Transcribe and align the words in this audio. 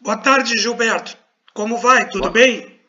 Boa 0.00 0.16
tarde, 0.16 0.56
Gilberto. 0.56 1.16
Como 1.52 1.76
vai? 1.76 2.08
Tudo 2.08 2.20
Boa. 2.20 2.32
bem? 2.32 2.80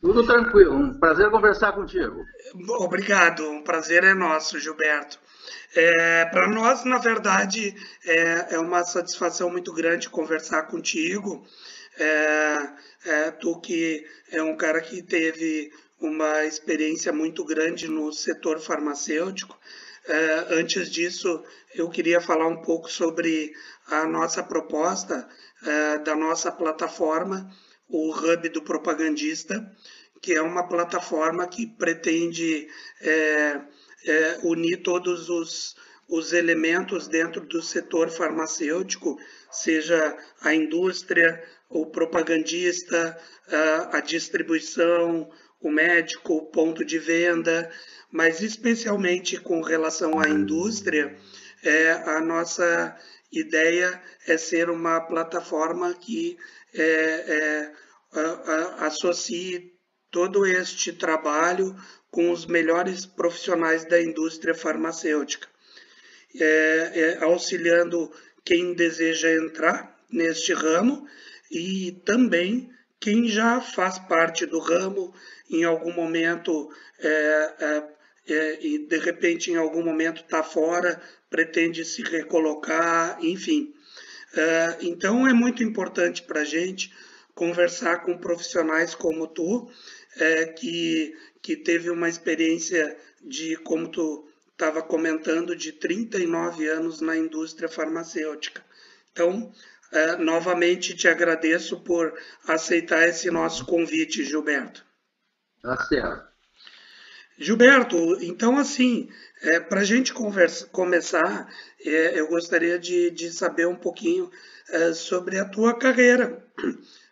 Tudo 0.00 0.26
tranquilo. 0.26 0.74
Um 0.74 0.98
prazer 0.98 1.30
conversar 1.30 1.72
contigo. 1.72 2.24
Obrigado. 2.78 3.48
Um 3.48 3.62
prazer 3.62 4.02
é 4.02 4.14
nosso, 4.14 4.58
Gilberto. 4.58 5.18
É, 5.76 6.24
Para 6.26 6.48
nós, 6.48 6.84
na 6.84 6.98
verdade, 6.98 7.72
é, 8.04 8.54
é, 8.54 8.58
uma 8.58 8.82
satisfação 8.82 9.48
muito 9.48 9.72
grande 9.72 10.10
conversar 10.10 10.64
contigo. 10.64 11.46
É, 11.96 12.68
é, 13.06 13.30
tu 13.30 13.60
que 13.60 14.04
é 14.32 14.42
um 14.42 14.56
cara 14.56 14.80
que 14.80 15.02
teve 15.02 15.70
uma 16.00 16.44
experiência 16.44 17.12
muito 17.12 17.44
grande 17.44 17.86
no 17.86 18.12
setor 18.12 18.58
farmacêutico. 18.58 19.56
É, 20.08 20.46
antes 20.58 20.90
disso, 20.90 21.44
eu 21.74 21.88
queria 21.88 22.20
falar 22.20 22.48
um 22.48 22.62
pouco 22.62 22.90
sobre 22.90 23.52
a 23.86 24.04
nossa 24.06 24.42
proposta 24.42 25.28
é, 25.64 25.98
da 25.98 26.14
nossa 26.14 26.50
plataforma, 26.50 27.50
o 27.88 28.10
Hub 28.10 28.48
do 28.48 28.62
Propagandista, 28.62 29.70
que 30.22 30.34
é 30.34 30.42
uma 30.42 30.68
plataforma 30.68 31.46
que 31.46 31.66
pretende 31.66 32.68
é, 33.00 33.60
é, 34.06 34.38
unir 34.42 34.82
todos 34.82 35.28
os, 35.28 35.76
os 36.08 36.32
elementos 36.32 37.08
dentro 37.08 37.40
do 37.42 37.62
setor 37.62 38.10
farmacêutico, 38.10 39.18
seja 39.50 40.16
a 40.40 40.54
indústria, 40.54 41.42
o 41.68 41.86
propagandista, 41.86 43.18
a, 43.48 43.98
a 43.98 44.00
distribuição, 44.00 45.30
o 45.60 45.70
médico, 45.70 46.34
o 46.34 46.46
ponto 46.46 46.84
de 46.84 46.98
venda, 46.98 47.70
mas 48.10 48.42
especialmente 48.42 49.40
com 49.40 49.60
relação 49.62 50.18
à 50.18 50.28
indústria, 50.28 51.16
é, 51.62 51.92
a 51.92 52.20
nossa 52.20 52.96
ideia 53.32 54.02
é 54.26 54.36
ser 54.36 54.70
uma 54.70 55.00
plataforma 55.00 55.94
que 55.94 56.36
é, 56.74 56.82
é, 56.82 57.72
associe 58.80 59.72
todo 60.10 60.46
este 60.46 60.92
trabalho 60.92 61.74
com 62.10 62.30
os 62.30 62.44
melhores 62.46 63.06
profissionais 63.06 63.84
da 63.84 64.02
indústria 64.02 64.54
farmacêutica, 64.54 65.48
é, 66.38 66.44
é, 66.94 67.24
auxiliando 67.24 68.10
quem 68.44 68.74
deseja 68.74 69.30
entrar 69.32 69.96
neste 70.10 70.52
ramo 70.52 71.06
e 71.50 71.92
também 72.04 72.70
quem 72.98 73.28
já 73.28 73.60
faz 73.60 73.98
parte 73.98 74.44
do 74.44 74.58
ramo 74.58 75.14
em 75.48 75.64
algum 75.64 75.92
momento 75.92 76.70
é, 76.98 77.08
é, 77.08 77.88
é 78.28 78.66
e 78.66 78.78
de 78.78 78.98
repente 78.98 79.50
em 79.50 79.56
algum 79.56 79.82
momento 79.82 80.22
está 80.22 80.42
fora, 80.42 81.00
pretende 81.30 81.84
se 81.84 82.02
recolocar, 82.02 83.18
enfim. 83.24 83.72
É, 84.34 84.78
então 84.82 85.26
é 85.26 85.32
muito 85.32 85.62
importante 85.62 86.22
para 86.22 86.40
a 86.40 86.44
gente 86.44 86.92
conversar 87.34 88.04
com 88.04 88.18
profissionais 88.18 88.94
como 88.94 89.26
tu, 89.26 89.70
é, 90.16 90.46
que, 90.46 91.16
que 91.40 91.56
teve 91.56 91.88
uma 91.88 92.08
experiência 92.08 92.96
de, 93.22 93.56
como 93.56 93.88
tu 93.88 94.28
estava 94.52 94.82
comentando, 94.82 95.56
de 95.56 95.72
39 95.72 96.68
anos 96.68 97.00
na 97.00 97.16
indústria 97.16 97.68
farmacêutica. 97.68 98.62
Então, 99.10 99.50
é, 99.90 100.16
novamente 100.16 100.94
te 100.94 101.08
agradeço 101.08 101.80
por 101.80 102.12
aceitar 102.46 103.08
esse 103.08 103.30
nosso 103.30 103.64
convite, 103.64 104.22
Gilberto. 104.24 104.84
Tá 105.62 105.76
certo. 105.86 106.30
Gilberto, 107.38 108.22
então 108.22 108.58
assim, 108.58 109.08
é, 109.42 109.58
para 109.60 109.80
a 109.80 109.84
gente 109.84 110.12
conversa, 110.12 110.66
começar, 110.66 111.48
é, 111.84 112.20
eu 112.20 112.28
gostaria 112.28 112.78
de, 112.78 113.10
de, 113.10 113.30
saber 113.30 113.66
um 113.66 113.76
pouquinho 113.76 114.30
é, 114.68 114.92
sobre 114.92 115.38
a 115.38 115.44
tua 115.44 115.74
carreira. 115.74 116.44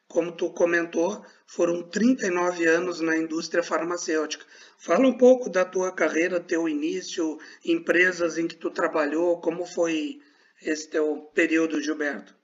Como 0.07 0.33
tu 0.33 0.51
comentou, 0.51 1.25
foram 1.47 1.83
39 1.83 2.67
anos 2.67 3.01
na 3.01 3.17
indústria 3.17 3.63
farmacêutica. 3.63 4.45
Fala 4.79 5.07
um 5.07 5.17
pouco 5.17 5.51
da 5.51 5.65
tua 5.65 5.93
carreira, 5.93 6.41
teu 6.41 6.69
início, 6.69 7.39
empresas 7.65 8.39
em 8.39 8.47
que 8.47 8.57
tu 8.57 8.71
trabalhou, 8.71 9.41
como 9.41 9.67
foi 9.67 10.21
esse 10.63 10.89
teu 10.89 11.31
período, 11.35 11.81
Gilberto? 11.83 12.35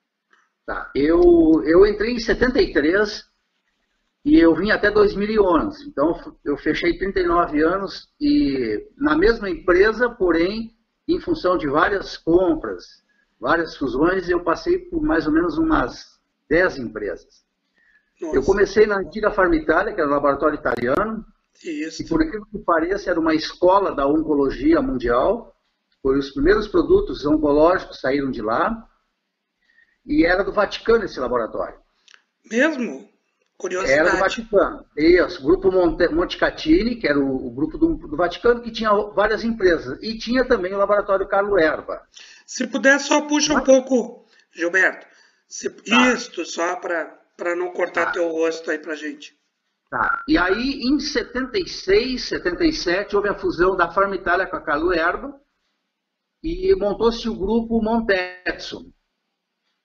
Tá, 0.67 0.91
eu, 0.95 1.21
eu 1.65 1.87
entrei 1.87 2.13
em 2.13 2.19
73 2.19 3.25
e 4.25 4.39
eu 4.41 4.55
vim 4.55 4.71
até 4.71 4.91
2011. 4.91 5.87
Então, 5.87 6.19
eu 6.45 6.57
fechei 6.57 6.97
39 6.97 7.63
anos 7.63 8.09
e 8.19 8.89
na 8.97 9.17
mesma 9.17 9.51
empresa, 9.51 10.09
porém, 10.09 10.75
em 11.07 11.21
função 11.21 11.59
de 11.59 11.69
várias 11.69 12.17
compras, 12.17 13.05
várias 13.39 13.77
fusões, 13.77 14.29
eu 14.29 14.43
passei 14.43 14.79
por 14.79 15.03
mais 15.03 15.27
ou 15.27 15.33
menos 15.33 15.59
umas 15.59 16.19
10 16.49 16.79
empresas. 16.79 17.45
Nossa. 18.21 18.37
Eu 18.37 18.43
comecei 18.43 18.87
na 18.87 18.99
antiga 18.99 19.31
Farmitália, 19.31 19.93
que 19.93 20.01
era 20.01 20.09
um 20.09 20.15
laboratório 20.15 20.59
italiano, 20.59 21.23
Isso. 21.63 22.03
e 22.03 22.09
por 22.09 22.23
aquilo 22.23 22.47
que 22.47 22.59
pareça 22.59 23.11
era 23.11 23.21
uma 23.21 23.35
escola 23.35 23.95
da 23.95 24.07
oncologia 24.07 24.81
mundial. 24.81 25.55
Foi 26.01 26.19
os 26.19 26.31
primeiros 26.31 26.67
produtos 26.67 27.27
oncológicos 27.27 28.01
saíram 28.01 28.31
de 28.31 28.41
lá. 28.41 28.89
E 30.07 30.25
era 30.25 30.43
do 30.43 30.53
Vaticano 30.53 31.05
esse 31.05 31.21
laboratório. 31.21 31.79
Mesmo? 32.51 33.14
Curiosidade. 33.57 34.01
Era 34.01 34.11
do 34.11 34.19
Vaticano. 34.19 34.87
Isso, 34.97 35.41
o 35.41 35.45
grupo 35.45 35.71
Monte, 35.71 36.09
Montecatini, 36.09 36.97
que 36.97 37.07
era 37.07 37.19
o, 37.19 37.47
o 37.47 37.51
grupo 37.51 37.79
do, 37.79 37.95
do, 37.97 38.17
Vaticano, 38.17 38.61
que 38.61 38.71
tinha 38.71 38.91
várias 39.15 39.45
empresas. 39.45 39.99
E 40.03 40.19
tinha 40.19 40.45
também 40.45 40.75
o 40.75 40.79
laboratório 40.79 41.29
Carlo 41.29 41.59
Erba. 41.59 42.03
Se 42.47 42.67
puder, 42.67 42.99
só 42.99 43.23
puxa 43.23 43.55
um 43.55 43.63
pouco, 43.63 44.27
Gilberto. 44.53 45.07
Se, 45.49 45.71
tá. 45.71 46.13
Isto, 46.13 46.45
só 46.45 46.77
para 46.77 47.57
não 47.57 47.73
cortar 47.73 48.07
tá. 48.07 48.13
teu 48.13 48.29
rosto 48.29 48.71
aí 48.71 48.79
para 48.79 48.97
gente. 48.97 49.37
Tá. 49.89 50.25
E 50.27 50.37
aí, 50.37 50.81
em 50.83 50.99
76, 50.99 52.25
77, 52.25 53.15
houve 53.15 53.29
a 53.29 53.39
fusão 53.39 53.77
da 53.77 53.91
Farm 53.93 54.13
Itália 54.15 54.47
com 54.47 54.57
a 54.57 54.61
Calu 54.61 54.93
Erba 54.93 55.41
e 56.43 56.75
montou-se 56.75 57.29
o 57.29 57.35
grupo 57.35 57.81
Montetsu, 57.81 58.93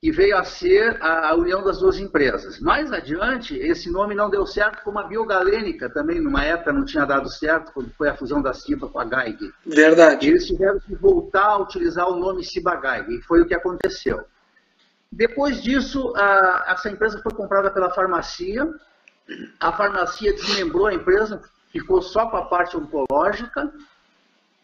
que 0.01 0.11
veio 0.11 0.37
a 0.37 0.45
ser 0.45 0.97
a, 1.03 1.35
união 1.35 1.61
das 1.61 1.79
duas 1.79 1.99
empresas. 1.99 2.59
Mais 2.59 2.91
adiante, 2.91 3.57
esse 3.57 3.91
nome 3.91 4.15
não 4.15 4.29
deu 4.29 4.45
certo 4.45 4.81
como 4.81 4.97
a 4.97 5.03
Biogalênica 5.03 5.89
também, 5.89 6.21
numa 6.21 6.43
época 6.43 6.71
não 6.71 6.85
tinha 6.85 7.05
dado 7.05 7.29
certo, 7.29 7.73
quando 7.73 7.91
foi 7.91 8.07
a 8.07 8.15
fusão 8.15 8.41
da 8.41 8.53
Ciba 8.53 8.87
com 8.87 8.97
a 8.97 9.05
Geig. 9.05 9.53
Verdade. 9.65 10.25
E 10.25 10.29
eles 10.29 10.47
tiveram 10.47 10.79
que 10.79 10.95
voltar 10.95 11.47
a 11.47 11.57
utilizar 11.57 12.07
o 12.07 12.15
nome 12.15 12.45
Ciba 12.45 12.79
Geig, 12.79 13.17
e 13.17 13.21
foi 13.23 13.41
o 13.41 13.45
que 13.45 13.53
aconteceu. 13.53 14.23
Depois 15.11 15.61
disso, 15.61 16.13
a, 16.15 16.65
essa 16.69 16.89
empresa 16.89 17.19
foi 17.21 17.33
comprada 17.33 17.69
pela 17.69 17.89
farmácia. 17.89 18.73
A 19.59 19.73
farmácia 19.73 20.33
desmembrou 20.33 20.87
a 20.87 20.93
empresa, 20.93 21.41
ficou 21.73 22.01
só 22.01 22.29
com 22.29 22.37
a 22.37 22.45
parte 22.45 22.77
oncológica. 22.77 23.69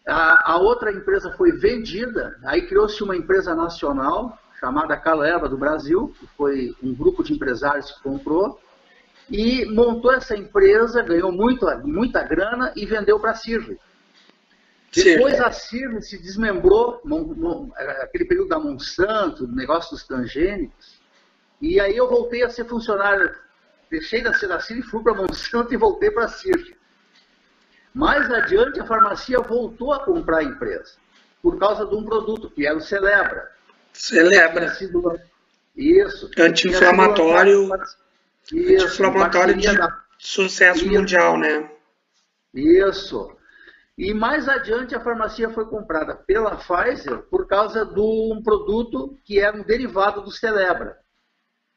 A, 0.08 0.54
a 0.54 0.58
outra 0.58 0.94
empresa 0.94 1.34
foi 1.36 1.52
vendida, 1.52 2.40
aí 2.46 2.66
criou-se 2.68 3.04
uma 3.04 3.18
empresa 3.18 3.54
nacional 3.54 4.40
chamada 4.60 4.98
Caleva 4.98 5.48
do 5.50 5.58
Brasil, 5.58 6.14
que 6.20 6.28
foi 6.38 6.76
um 6.82 6.94
grupo 6.94 7.24
de 7.24 7.34
empresários 7.34 7.92
que 7.92 8.04
comprou, 8.04 8.60
e 9.30 9.66
montou 9.66 10.14
essa 10.14 10.36
empresa, 10.36 11.02
ganhou 11.02 11.32
muito, 11.32 11.66
muita 11.84 12.24
grana 12.24 12.72
e 12.76 12.86
vendeu 12.86 13.20
para 13.20 13.32
a 13.32 13.36
Sirve. 13.36 13.80
Depois 14.94 15.42
a 15.42 15.52
CIRM 15.52 16.00
se 16.02 16.18
desmembrou, 16.18 17.02
aquele 18.02 18.24
período 18.24 18.48
da 18.48 18.60
Monsanto, 18.60 19.46
negócio 19.46 19.92
dos 19.92 20.06
transgênicos, 20.06 21.02
e 21.62 21.82
aí 21.82 21.98
eu 21.98 22.08
voltei 22.08 22.44
a 22.44 22.50
ser 22.50 22.66
funcionário, 22.66 23.30
deixei 23.90 24.22
de 24.22 24.34
ser 24.38 24.48
da 24.48 24.60
CIRM, 24.60 24.82
fui 24.84 25.04
para 25.04 25.12
a 25.12 25.16
Monsanto 25.16 25.74
e 25.74 25.78
voltei 25.78 26.12
para 26.12 26.26
a 26.26 26.30
CIRM. 26.30 26.76
Mais 27.94 28.32
adiante, 28.32 28.80
a 28.80 28.86
farmácia 28.86 29.40
voltou 29.42 29.94
a 29.94 30.04
comprar 30.06 30.38
a 30.38 30.44
empresa, 30.44 30.94
por 31.42 31.58
causa 31.58 31.86
de 31.86 31.96
um 31.96 32.06
produto, 32.06 32.50
que 32.50 32.66
era 32.66 32.78
o 32.78 32.82
Celebra. 32.82 33.55
Celebra. 33.96 34.78
Isso. 35.76 36.30
Anti-inflamatório. 36.38 37.70
Anti-inflamatório 38.52 39.56
de 39.56 39.68
sucesso 40.18 40.88
mundial, 40.88 41.38
né? 41.38 41.70
Isso. 42.54 43.36
E 43.98 44.14
mais 44.14 44.48
adiante 44.50 44.94
a 44.94 45.00
farmácia 45.00 45.50
foi 45.50 45.66
comprada 45.66 46.16
pela 46.16 46.58
Pfizer 46.58 47.20
por 47.30 47.48
causa 47.48 47.86
de 47.86 48.00
um 48.00 48.42
produto 48.44 49.18
que 49.24 49.40
era 49.40 49.56
um 49.56 49.64
derivado 49.64 50.22
do 50.22 50.32
Celebra. 50.32 50.98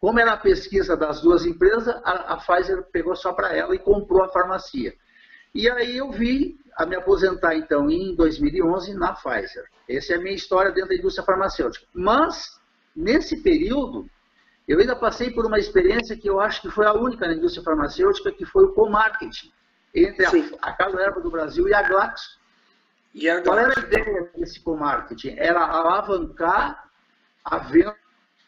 Como 0.01 0.19
era 0.19 0.33
a 0.33 0.37
pesquisa 0.37 0.97
das 0.97 1.21
duas 1.21 1.45
empresas, 1.45 1.89
a, 2.05 2.35
a 2.35 2.37
Pfizer 2.37 2.85
pegou 2.93 3.15
só 3.15 3.33
para 3.33 3.57
ela 3.57 3.75
e 3.75 3.79
comprou 3.79 4.23
a 4.23 4.29
farmácia. 4.29 4.95
E 5.55 5.69
aí 5.71 5.97
eu 5.97 6.11
vi 6.11 6.59
a 6.79 6.87
me 6.87 6.95
aposentar 6.95 7.57
então 7.57 7.91
em 7.91 8.15
2011 8.15 8.95
na 8.95 9.13
Pfizer. 9.13 9.69
Essa 9.89 10.13
é 10.13 10.17
a 10.17 10.21
minha 10.21 10.35
história 10.35 10.71
dentro 10.71 10.91
da 10.91 10.95
indústria 10.95 11.27
farmacêutica. 11.27 11.85
Mas 11.93 12.61
nesse 12.95 13.43
período 13.43 14.09
eu 14.67 14.79
ainda 14.79 14.95
passei 14.95 15.33
por 15.33 15.45
uma 15.45 15.59
experiência 15.59 16.17
que 16.17 16.31
eu 16.31 16.41
acho 16.41 16.63
que 16.63 16.71
foi 16.71 16.87
a 16.87 16.93
única 16.93 17.27
na 17.27 17.35
indústria 17.35 17.65
farmacêutica, 17.65 18.31
que 18.31 18.47
foi 18.47 18.67
o 18.67 18.75
co-marketing 18.75 19.51
entre 19.93 20.25
a, 20.25 20.31
a 20.63 20.73
Casa 20.73 21.01
Erva 21.01 21.21
do 21.21 21.31
Brasil 21.31 21.67
e 21.67 21.75
a 21.75 21.83
Glaxo. 21.83 22.39
E 23.13 23.29
a 23.29 23.43
Qual 23.43 23.59
era 23.59 23.75
a 23.77 23.83
ideia 23.83 24.31
desse 24.37 24.61
co-marketing? 24.61 25.35
Era 25.37 25.65
alavancar 25.65 26.89
a 27.45 27.59
venda 27.59 27.97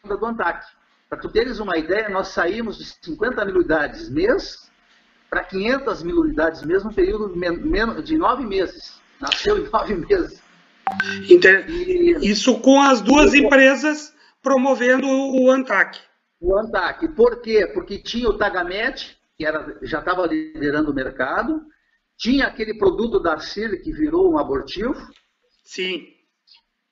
do 0.05 0.25
Antac. 0.25 0.65
Para 1.09 1.19
tu 1.19 1.27
teres 1.27 1.59
uma 1.59 1.77
ideia, 1.77 2.07
nós 2.07 2.29
saímos 2.29 2.77
de 2.77 2.85
50 2.85 3.43
mil 3.43 3.55
unidades 3.55 4.09
mês 4.09 4.70
para 5.31 5.45
500 5.45 6.03
mil 6.03 6.17
unidades 6.19 6.61
num 6.61 6.91
período 6.91 7.33
de 8.03 8.17
nove 8.17 8.45
meses. 8.45 8.99
Nasceu 9.17 9.57
em 9.57 9.69
nove 9.71 9.95
meses. 9.95 10.43
Inter... 11.29 11.65
Isso 12.21 12.59
com 12.59 12.81
as 12.81 12.99
duas 12.99 13.33
empresas 13.33 14.13
promovendo 14.43 15.07
o 15.07 15.49
ANTAC. 15.49 15.99
O 16.41 16.53
ANTAC. 16.59 17.07
Por 17.15 17.41
quê? 17.41 17.65
Porque 17.73 17.97
tinha 17.97 18.27
o 18.27 18.37
Tagamet, 18.37 19.17
que 19.37 19.45
era, 19.45 19.79
já 19.83 19.99
estava 19.99 20.27
liderando 20.27 20.91
o 20.91 20.93
mercado, 20.93 21.61
tinha 22.17 22.47
aquele 22.47 22.77
produto 22.77 23.17
da 23.17 23.39
CIR 23.39 23.81
que 23.81 23.93
virou 23.93 24.33
um 24.33 24.37
abortivo. 24.37 24.95
Sim. 25.63 26.07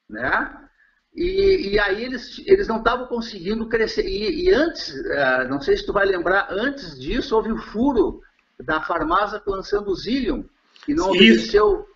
Né? 0.09 0.69
E, 1.13 1.73
e 1.73 1.79
aí 1.79 2.05
eles, 2.05 2.41
eles 2.45 2.69
não 2.69 2.77
estavam 2.77 3.07
conseguindo 3.07 3.67
crescer. 3.67 4.05
E, 4.07 4.45
e 4.45 4.53
antes, 4.53 4.93
uh, 4.93 5.49
não 5.49 5.59
sei 5.59 5.75
se 5.75 5.85
tu 5.85 5.91
vai 5.91 6.05
lembrar, 6.05 6.47
antes 6.49 6.97
disso 6.97 7.35
houve 7.35 7.51
o 7.51 7.57
furo 7.57 8.21
da 8.63 8.81
farmácia 8.81 9.41
lançando 9.45 9.89
o 9.89 9.95
Zillion, 9.95 10.43
que 10.85 10.93
não 10.93 11.09
obedeceu, 11.09 11.87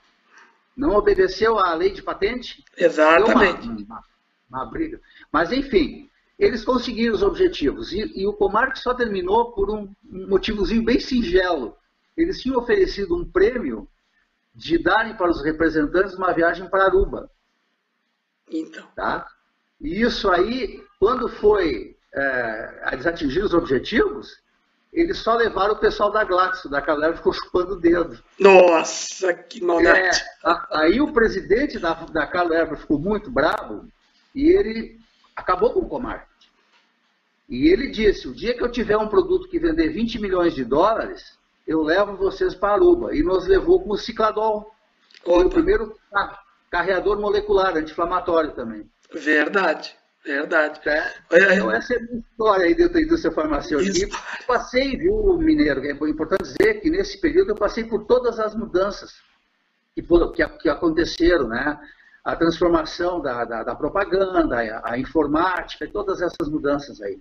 não 0.75 0.95
obedeceu 0.95 1.59
à 1.59 1.73
lei 1.73 1.91
de 1.91 2.01
patente. 2.01 2.63
Exatamente. 2.77 3.67
Uma, 3.67 3.75
uma, 3.75 4.03
uma, 4.49 4.65
briga. 4.65 4.99
Mas, 5.31 5.51
enfim, 5.51 6.09
eles 6.39 6.63
conseguiram 6.63 7.13
os 7.13 7.21
objetivos. 7.21 7.91
E, 7.91 8.21
e 8.21 8.25
o 8.25 8.33
Comarque 8.33 8.79
só 8.79 8.93
terminou 8.93 9.51
por 9.51 9.69
um, 9.69 9.93
um 10.09 10.27
motivozinho 10.27 10.83
bem 10.83 10.99
singelo. 10.99 11.75
Eles 12.15 12.41
tinham 12.41 12.57
oferecido 12.57 13.15
um 13.15 13.29
prêmio 13.29 13.87
de 14.55 14.77
darem 14.77 15.15
para 15.15 15.31
os 15.31 15.43
representantes 15.43 16.15
uma 16.15 16.31
viagem 16.31 16.69
para 16.69 16.85
Aruba. 16.85 17.29
Então. 18.49 18.87
Tá? 18.95 19.27
E 19.81 20.01
isso 20.01 20.29
aí, 20.29 20.83
quando 20.99 21.27
foi, 21.27 21.97
é, 22.13 22.89
eles 22.93 23.05
atingiram 23.05 23.47
os 23.47 23.53
objetivos, 23.53 24.42
eles 24.93 25.17
só 25.17 25.35
levaram 25.35 25.73
o 25.73 25.79
pessoal 25.79 26.11
da 26.11 26.23
Glaxo, 26.23 26.69
da 26.69 26.79
Calera 26.79 27.17
ficou 27.17 27.33
chupando 27.33 27.73
o 27.73 27.79
dedo. 27.79 28.19
Nossa, 28.39 29.33
que 29.33 29.59
maldade. 29.59 30.19
É, 30.45 30.57
aí 30.71 31.01
o 31.01 31.11
presidente 31.11 31.79
da, 31.79 31.93
da 31.93 32.27
Calera 32.27 32.75
ficou 32.75 32.99
muito 32.99 33.31
bravo 33.31 33.87
e 34.35 34.49
ele 34.49 34.99
acabou 35.35 35.73
com 35.73 35.79
o 35.79 35.89
Comar. 35.89 36.27
E 37.49 37.67
ele 37.67 37.89
disse, 37.89 38.27
o 38.27 38.33
dia 38.33 38.53
que 38.53 38.63
eu 38.63 38.71
tiver 38.71 38.95
um 38.97 39.07
produto 39.07 39.49
que 39.49 39.59
vender 39.59 39.89
20 39.89 40.19
milhões 40.19 40.53
de 40.53 40.63
dólares, 40.63 41.37
eu 41.67 41.81
levo 41.81 42.15
vocês 42.15 42.53
para 42.53 42.73
Aruba. 42.73 43.15
E 43.15 43.23
nos 43.23 43.47
levou 43.47 43.81
com 43.81 43.91
o 43.91 43.97
Cicladol. 43.97 44.73
Foi 45.23 45.45
o 45.45 45.49
primeiro 45.49 45.97
carreador 46.69 47.19
molecular, 47.19 47.75
anti-inflamatório 47.75 48.51
também. 48.51 48.89
Verdade, 49.11 49.95
verdade. 50.23 50.79
É. 50.85 51.55
Então 51.55 51.71
essa 51.71 51.93
é 51.93 51.97
a 51.97 52.01
minha 52.01 52.19
história 52.19 52.65
aí 52.65 52.75
dentro 52.75 52.93
da 52.93 53.01
indústria 53.01 53.33
farmacêutica. 53.33 54.15
E 54.15 54.45
passei, 54.45 54.97
viu, 54.97 55.37
Mineiro, 55.37 55.85
é 55.85 55.91
importante 55.91 56.43
dizer 56.43 56.81
que 56.81 56.89
nesse 56.89 57.19
período 57.19 57.51
eu 57.51 57.55
passei 57.55 57.83
por 57.83 58.05
todas 58.05 58.39
as 58.39 58.55
mudanças 58.55 59.13
que, 59.95 60.01
que, 60.01 60.47
que 60.59 60.69
aconteceram, 60.69 61.47
né? 61.47 61.79
A 62.23 62.35
transformação 62.35 63.21
da, 63.21 63.43
da, 63.43 63.63
da 63.63 63.75
propaganda, 63.75 64.55
a, 64.57 64.93
a 64.93 64.97
informática, 64.97 65.87
todas 65.91 66.21
essas 66.21 66.49
mudanças 66.49 67.01
aí. 67.01 67.19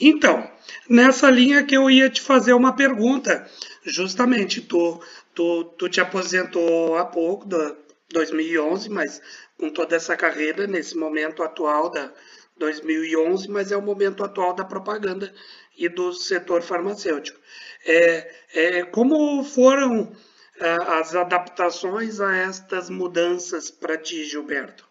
Então, 0.00 0.48
nessa 0.88 1.30
linha 1.30 1.64
que 1.64 1.76
eu 1.76 1.90
ia 1.90 2.08
te 2.08 2.20
fazer 2.20 2.52
uma 2.52 2.76
pergunta, 2.76 3.46
justamente, 3.84 4.60
tu, 4.60 5.00
tu, 5.34 5.64
tu 5.76 5.88
te 5.88 6.00
aposentou 6.00 6.96
há 6.96 7.04
pouco, 7.04 7.46
da, 7.46 7.74
2011, 8.10 8.88
mas 8.90 9.20
com 9.58 9.70
toda 9.70 9.96
essa 9.96 10.16
carreira 10.16 10.66
nesse 10.66 10.96
momento 10.96 11.42
atual 11.42 11.90
da 11.90 12.12
2011, 12.58 13.48
mas 13.48 13.70
é 13.70 13.76
o 13.76 13.82
momento 13.82 14.24
atual 14.24 14.54
da 14.54 14.64
propaganda 14.64 15.32
e 15.76 15.88
do 15.88 16.12
setor 16.12 16.62
farmacêutico. 16.62 17.38
É, 17.84 18.34
é, 18.52 18.82
como 18.84 19.44
foram 19.44 20.12
é, 20.58 20.76
as 20.98 21.14
adaptações 21.14 22.20
a 22.20 22.36
estas 22.36 22.90
mudanças 22.90 23.70
para 23.70 23.96
ti, 23.96 24.24
Gilberto? 24.24 24.88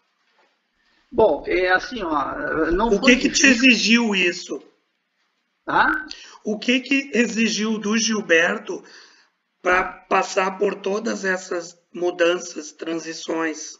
Bom, 1.10 1.44
é 1.46 1.70
assim, 1.70 2.02
ó, 2.02 2.70
não 2.70 2.88
o 2.88 3.00
que 3.00 3.16
que 3.16 3.30
te 3.30 3.46
exigiu 3.46 4.14
isso? 4.14 4.62
Ah? 5.66 6.06
O 6.44 6.58
que 6.58 6.80
que 6.80 7.10
exigiu 7.14 7.78
do 7.78 7.96
Gilberto 7.96 8.82
para 9.62 9.84
passar 9.84 10.58
por 10.58 10.74
todas 10.76 11.24
essas 11.24 11.77
mudanças, 11.92 12.72
transições. 12.72 13.78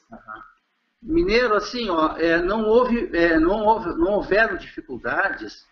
Mineiro, 1.03 1.55
assim, 1.55 1.89
ó, 1.91 2.17
é, 2.17 2.43
não, 2.43 2.65
houve, 2.65 3.11
é, 3.13 3.39
não, 3.39 3.65
houve, 3.65 3.89
não 3.99 4.13
houveram 4.13 4.57
dificuldades, 4.57 5.67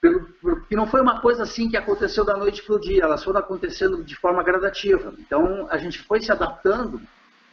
pelo, 0.00 0.24
porque 0.40 0.74
não 0.74 0.86
foi 0.86 1.00
uma 1.00 1.20
coisa 1.20 1.44
assim 1.44 1.70
que 1.70 1.76
aconteceu 1.76 2.24
da 2.24 2.36
noite 2.36 2.62
para 2.64 2.74
o 2.74 2.80
dia, 2.80 3.04
elas 3.04 3.22
foram 3.22 3.38
acontecendo 3.38 4.02
de 4.02 4.16
forma 4.16 4.42
gradativa. 4.42 5.14
Então, 5.18 5.68
a 5.70 5.76
gente 5.78 6.00
foi 6.00 6.20
se 6.20 6.32
adaptando 6.32 7.00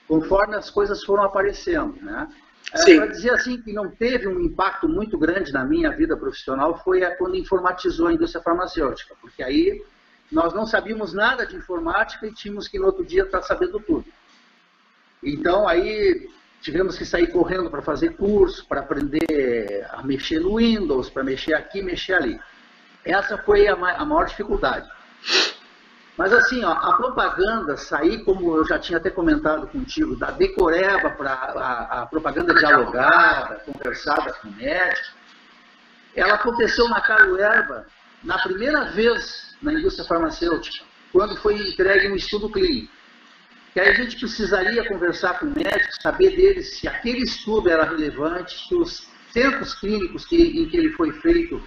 conforme 0.07 0.55
as 0.55 0.71
coisas 0.71 1.03
foram 1.03 1.23
aparecendo, 1.23 2.01
né? 2.01 2.27
É, 2.73 2.95
para 2.95 3.07
dizer 3.07 3.31
assim 3.31 3.61
que 3.61 3.73
não 3.73 3.89
teve 3.89 4.27
um 4.27 4.39
impacto 4.41 4.87
muito 4.87 5.17
grande 5.17 5.51
na 5.51 5.63
minha 5.63 5.89
vida 5.91 6.15
profissional 6.15 6.83
foi 6.83 7.01
quando 7.15 7.35
informatizou 7.35 8.07
a 8.07 8.13
indústria 8.13 8.43
farmacêutica, 8.43 9.15
porque 9.21 9.41
aí 9.41 9.83
nós 10.31 10.53
não 10.53 10.65
sabíamos 10.65 11.13
nada 11.13 11.45
de 11.45 11.55
informática 11.55 12.27
e 12.27 12.33
tínhamos 12.33 12.67
que 12.67 12.77
no 12.77 12.85
outro 12.85 13.03
dia 13.03 13.23
estar 13.23 13.41
sabendo 13.41 13.79
tudo. 13.79 14.05
Então 15.23 15.67
aí 15.67 16.29
tivemos 16.61 16.97
que 16.97 17.05
sair 17.05 17.27
correndo 17.27 17.69
para 17.69 17.81
fazer 17.81 18.15
curso, 18.15 18.65
para 18.67 18.81
aprender 18.81 19.87
a 19.89 20.03
mexer 20.03 20.39
no 20.39 20.57
Windows, 20.57 21.09
para 21.09 21.23
mexer 21.23 21.53
aqui, 21.53 21.81
mexer 21.81 22.13
ali. 22.13 22.39
Essa 23.03 23.37
foi 23.37 23.67
a, 23.67 23.75
maior 23.75 24.25
dificuldade. 24.25 24.89
Mas 26.17 26.33
assim, 26.33 26.63
ó, 26.65 26.71
a 26.71 26.97
propaganda 26.97 27.77
sair, 27.77 28.23
como 28.25 28.55
eu 28.57 28.67
já 28.67 28.77
tinha 28.77 28.97
até 28.97 29.09
comentado 29.09 29.67
contigo, 29.67 30.17
da 30.17 30.31
decoreba 30.31 31.11
para 31.11 31.31
a, 31.31 32.01
a, 32.01 32.05
propaganda 32.05 32.53
dialogada, 32.53 33.55
conversada 33.65 34.35
médico, 34.43 35.17
ela 36.13 36.33
aconteceu 36.33 36.89
na 36.89 36.99
Caruerba 36.99 37.85
na 38.23 38.37
primeira 38.39 38.85
vez 38.91 39.55
na 39.61 39.73
indústria 39.73 40.07
farmacêutica, 40.07 40.85
quando 41.11 41.35
foi 41.37 41.55
entregue 41.55 42.09
um 42.09 42.15
estudo 42.15 42.49
clínico. 42.49 42.91
Que 43.73 43.79
aí 43.79 43.89
a 43.89 43.93
gente 43.93 44.17
precisaria 44.17 44.87
conversar 44.87 45.39
com 45.39 45.45
o 45.45 45.53
médico, 45.55 46.01
saber 46.01 46.35
dele 46.35 46.63
se 46.63 46.87
aquele 46.87 47.23
estudo 47.23 47.69
era 47.69 47.83
relevante, 47.83 48.67
se 48.67 48.75
os 48.75 49.07
centros 49.31 49.75
clínicos 49.75 50.25
que, 50.25 50.35
em 50.35 50.67
que 50.67 50.77
ele 50.77 50.91
foi 50.91 51.11
feito 51.13 51.61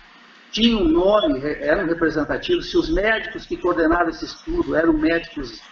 tinham 0.50 0.85
nome, 0.85 1.41
eram 1.43 1.87
representativos, 1.87 2.71
se 2.71 2.77
os 2.77 2.91
médicos 2.91 3.47
que 3.47 3.57
coordenaram 3.57 4.11
esse 4.11 4.27
estudo 4.27 4.75
eram 4.77 4.93
médicos 4.93 5.62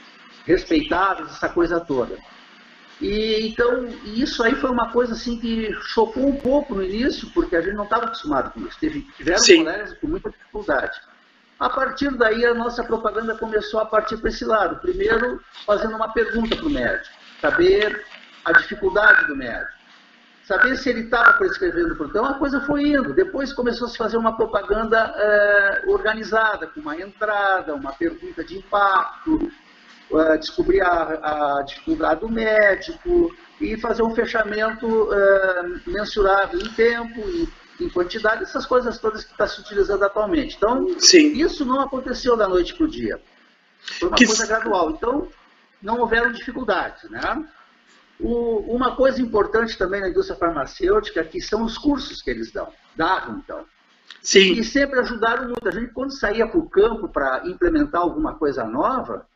respeitados, 0.46 1.30
essa 1.32 1.48
coisa 1.48 1.78
toda. 1.80 2.16
E 3.00 3.48
então, 3.48 3.86
isso 4.04 4.42
aí 4.42 4.54
foi 4.54 4.70
uma 4.70 4.90
coisa 4.92 5.14
assim 5.14 5.38
que 5.38 5.72
chocou 5.80 6.26
um 6.26 6.36
pouco 6.36 6.74
no 6.74 6.82
início, 6.82 7.30
porque 7.32 7.56
a 7.56 7.62
gente 7.62 7.74
não 7.74 7.84
estava 7.84 8.04
acostumado 8.04 8.52
com 8.52 8.60
isso. 8.60 8.78
Teve, 8.78 9.02
tiveram 9.16 9.38
Sim. 9.38 9.64
colegas 9.64 9.94
com 9.98 10.06
muita 10.06 10.30
dificuldade. 10.30 11.00
A 11.58 11.68
partir 11.68 12.10
daí, 12.16 12.44
a 12.44 12.54
nossa 12.54 12.84
propaganda 12.84 13.36
começou 13.36 13.80
a 13.80 13.86
partir 13.86 14.18
para 14.18 14.28
esse 14.28 14.44
lado. 14.44 14.80
Primeiro, 14.80 15.40
fazendo 15.66 15.94
uma 15.96 16.12
pergunta 16.12 16.56
para 16.56 16.66
o 16.66 16.70
médico, 16.70 17.14
saber 17.40 18.04
a 18.44 18.52
dificuldade 18.52 19.26
do 19.26 19.36
médico, 19.36 19.80
saber 20.44 20.76
se 20.76 20.88
ele 20.88 21.02
estava 21.02 21.34
prescrevendo 21.34 21.94
produto. 21.96 22.10
Então, 22.10 22.24
a 22.24 22.34
coisa 22.34 22.60
foi 22.62 22.84
indo. 22.84 23.14
Depois 23.14 23.52
começou 23.52 23.86
a 23.86 23.90
se 23.90 23.96
fazer 23.96 24.16
uma 24.16 24.36
propaganda 24.36 25.14
é, 25.16 25.82
organizada, 25.86 26.66
com 26.66 26.80
uma 26.80 26.96
entrada, 26.98 27.74
uma 27.74 27.92
pergunta 27.92 28.42
de 28.42 28.58
impacto, 28.58 29.50
é, 30.12 30.36
descobrir 30.38 30.80
a, 30.80 31.58
a, 31.58 31.62
dificuldade 31.62 32.20
do 32.20 32.28
médico 32.28 33.34
e 33.60 33.76
fazer 33.76 34.02
um 34.02 34.14
fechamento 34.14 35.12
é, 35.12 35.62
mensurável 35.86 36.60
em 36.60 36.68
tempo, 36.74 37.20
em 37.20 37.48
em 37.80 37.88
quantidade, 37.88 38.42
essas 38.42 38.66
coisas 38.66 38.98
todas 38.98 39.24
que 39.24 39.32
está 39.32 39.46
se 39.46 39.60
utilizando 39.60 40.04
atualmente. 40.04 40.56
Então, 40.56 40.86
Sim. 40.98 41.32
isso 41.32 41.64
não 41.64 41.80
aconteceu 41.80 42.36
da 42.36 42.46
noite 42.46 42.74
para 42.74 42.84
o 42.84 42.88
dia. 42.88 43.20
Foi 43.98 44.08
uma 44.08 44.16
que... 44.16 44.26
coisa 44.26 44.46
gradual. 44.46 44.90
Então, 44.90 45.28
não 45.82 45.98
houveram 45.98 46.30
dificuldades. 46.30 47.08
Né? 47.10 47.48
O, 48.18 48.74
uma 48.74 48.94
coisa 48.94 49.20
importante 49.20 49.76
também 49.78 50.00
na 50.00 50.08
indústria 50.10 50.38
farmacêutica 50.38 51.24
que 51.24 51.40
são 51.40 51.64
os 51.64 51.78
cursos 51.78 52.20
que 52.20 52.30
eles 52.30 52.52
dão, 52.52 52.68
davam 52.94 53.38
então. 53.38 53.64
Sim. 54.22 54.52
E 54.52 54.62
sempre 54.62 55.00
ajudaram 55.00 55.44
muito. 55.44 55.66
A 55.66 55.70
gente, 55.70 55.92
quando 55.92 56.12
saía 56.12 56.46
para 56.46 56.58
o 56.58 56.68
campo 56.68 57.08
para 57.08 57.42
implementar 57.46 58.02
alguma 58.02 58.34
coisa 58.34 58.64
nova. 58.64 59.26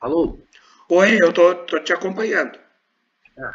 Alô? 0.00 0.38
Oi, 0.88 1.18
eu 1.20 1.32
tô, 1.32 1.54
tô 1.66 1.78
te 1.80 1.92
acompanhando. 1.92 2.58
É. 3.38 3.50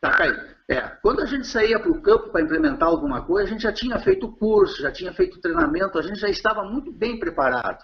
Tá 0.00 0.10
caindo. 0.10 0.50
É, 0.68 0.80
quando 1.02 1.22
a 1.22 1.26
gente 1.26 1.46
saía 1.46 1.80
para 1.80 1.90
o 1.90 2.00
campo 2.00 2.28
para 2.28 2.42
implementar 2.42 2.88
alguma 2.88 3.22
coisa, 3.24 3.48
a 3.48 3.52
gente 3.52 3.62
já 3.62 3.72
tinha 3.72 3.98
feito 3.98 4.30
curso, 4.30 4.82
já 4.82 4.92
tinha 4.92 5.12
feito 5.12 5.40
treinamento, 5.40 5.98
a 5.98 6.02
gente 6.02 6.20
já 6.20 6.28
estava 6.28 6.62
muito 6.62 6.92
bem 6.92 7.18
preparado. 7.18 7.82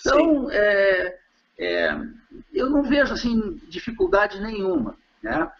Então, 0.00 0.50
é, 0.50 1.18
é, 1.58 1.96
eu 2.52 2.68
não 2.68 2.82
vejo 2.82 3.14
assim 3.14 3.60
dificuldade 3.68 4.40
nenhuma. 4.40 4.96
Né? 5.22 5.50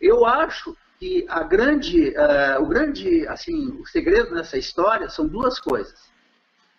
Eu 0.00 0.26
acho 0.26 0.76
que 0.98 1.24
a 1.28 1.42
grande, 1.42 2.10
uh, 2.10 2.62
o 2.62 2.66
grande, 2.66 3.26
assim, 3.28 3.68
o 3.80 3.86
segredo 3.86 4.34
nessa 4.34 4.58
história 4.58 5.08
são 5.08 5.26
duas 5.26 5.58
coisas: 5.58 6.10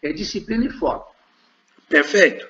é 0.04 0.14
disciplina 0.14 0.66
e 0.66 0.70
foco. 0.70 1.09
Perfeito. 1.90 2.48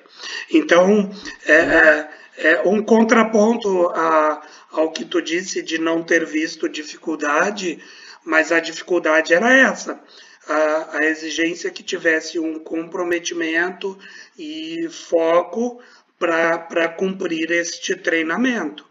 Então, 0.52 1.10
é, 1.46 1.54
é, 1.54 2.08
é 2.52 2.62
um 2.64 2.82
contraponto 2.82 3.88
a, 3.88 4.42
ao 4.70 4.92
que 4.92 5.04
tu 5.04 5.20
disse 5.20 5.62
de 5.62 5.78
não 5.78 6.02
ter 6.02 6.24
visto 6.26 6.68
dificuldade, 6.68 7.82
mas 8.24 8.52
a 8.52 8.60
dificuldade 8.60 9.32
era 9.32 9.52
essa. 9.52 9.98
A, 10.46 10.98
a 11.00 11.04
exigência 11.06 11.70
que 11.70 11.82
tivesse 11.82 12.38
um 12.38 12.58
comprometimento 12.58 13.98
e 14.38 14.88
foco 14.90 15.80
para 16.18 16.88
cumprir 16.88 17.50
este 17.50 17.96
treinamento. 17.96 18.84